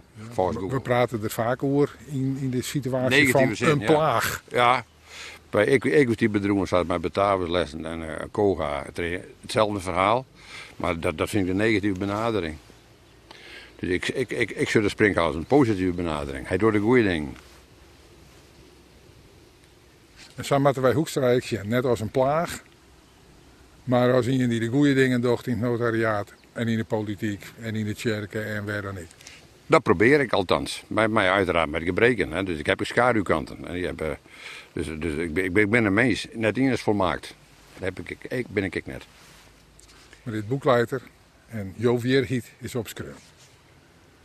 We 0.69 0.79
praten 0.83 1.23
er 1.23 1.29
vaak 1.29 1.63
over 1.63 1.95
in, 2.05 2.37
in 2.41 2.49
de 2.49 2.61
situatie 2.61 3.09
Negatieve 3.09 3.45
van 3.47 3.55
zin, 3.55 3.69
een 3.69 3.79
ja. 3.79 3.85
plaag. 3.85 4.43
Ja, 4.49 4.85
bij 5.49 5.65
equity 5.67 6.29
bedroegen 6.29 6.67
staat 6.67 6.87
met 6.87 7.01
betalingslessen 7.01 7.85
en 7.85 8.19
eh 8.19 8.25
koga 8.31 8.83
het- 8.85 9.21
hetzelfde 9.41 9.79
verhaal. 9.79 10.25
Maar 10.75 10.99
dat, 10.99 11.17
dat 11.17 11.29
vind 11.29 11.43
ik 11.45 11.49
een 11.49 11.57
negatieve 11.57 11.99
benadering. 11.99 12.55
Dus 13.79 13.89
ik, 13.89 14.07
ik, 14.07 14.31
ik, 14.31 14.51
ik 14.51 14.69
zou 14.69 14.83
de 14.83 14.89
een 15.35 15.45
positieve 15.45 15.93
benadering. 15.93 16.47
Hij 16.47 16.57
doet 16.57 16.73
de 16.73 16.79
goede 16.79 17.03
dingen. 17.03 17.35
En 20.35 20.45
zo 20.45 20.59
moeten 20.59 20.81
wij 20.81 20.93
Hoekstra 20.93 21.29
ik 21.29 21.43
zien, 21.43 21.67
net 21.67 21.85
als 21.85 21.99
een 21.99 22.09
plaag. 22.11 22.63
Maar 23.83 24.13
als 24.13 24.27
iemand 24.27 24.49
die 24.49 24.59
de 24.59 24.67
goede 24.67 24.93
dingen 24.93 25.21
doet 25.21 25.47
in 25.47 25.53
het 25.53 25.61
notariaat. 25.61 26.33
En 26.55 26.67
in 26.67 26.77
de 26.77 26.83
politiek 26.83 27.45
en 27.61 27.75
in 27.75 27.85
de 27.85 27.93
kerken 27.93 28.45
en 28.45 28.65
waar 28.65 28.81
dan 28.81 28.95
niet. 28.95 29.15
Dat 29.67 29.83
probeer 29.83 30.19
ik 30.19 30.33
althans. 30.33 30.83
Mij, 30.87 31.07
mij 31.07 31.31
uiteraard 31.31 31.69
met 31.69 31.83
gebreken. 31.83 32.31
Hè. 32.31 32.43
Dus 32.43 32.59
ik 32.59 32.65
heb 32.65 32.79
schaduwkanten. 32.83 33.67
En 33.67 33.73
die 33.73 33.85
heb, 33.85 34.01
eh, 34.01 34.09
dus 34.73 34.87
dus 34.99 35.13
ik, 35.13 35.33
ben, 35.33 35.43
ik, 35.43 35.53
ben, 35.53 35.63
ik 35.63 35.69
ben 35.69 35.85
een 35.85 35.93
mens. 35.93 36.27
Net 36.33 36.57
in 36.57 36.71
is 36.71 36.81
volmaakt. 36.81 37.35
Dat 37.73 37.83
heb 37.83 37.99
ik, 37.99 38.17
ik, 38.29 38.47
ben 38.47 38.63
ik 38.63 38.85
net. 38.85 39.05
Maar 40.23 40.33
dit 40.33 40.47
boekleiter 40.47 41.01
en 41.47 41.73
Jo 41.75 41.99
Weerhiet 41.99 42.51
is 42.57 42.75
opschreven. 42.75 43.15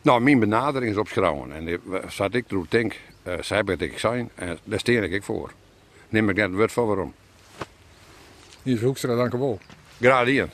Nou, 0.03 0.21
mijn 0.21 0.38
benadering 0.38 0.90
is 0.90 0.99
opschrouwen. 0.99 1.53
En 1.53 1.81
zat 2.09 2.35
ik 2.35 2.45
erop 2.51 2.71
denk, 2.71 2.97
eh 3.23 3.35
zij 3.40 3.64
ben 3.64 3.79
ik 3.79 3.99
zijn. 3.99 4.31
En 4.35 4.59
daar 4.64 4.79
steer 4.79 5.03
ik 5.03 5.23
voor. 5.23 5.53
Neem 6.09 6.29
ik 6.29 6.37
net 6.37 6.47
het 6.47 6.55
woord 6.55 6.73
van 6.73 6.87
waarom. 6.87 7.14
Hier 8.62 8.75
is 8.75 8.83
Hoekstra, 8.83 9.16
dank 9.16 9.33
u 9.33 9.38
wel. 9.38 9.61
Graag. 10.01 10.49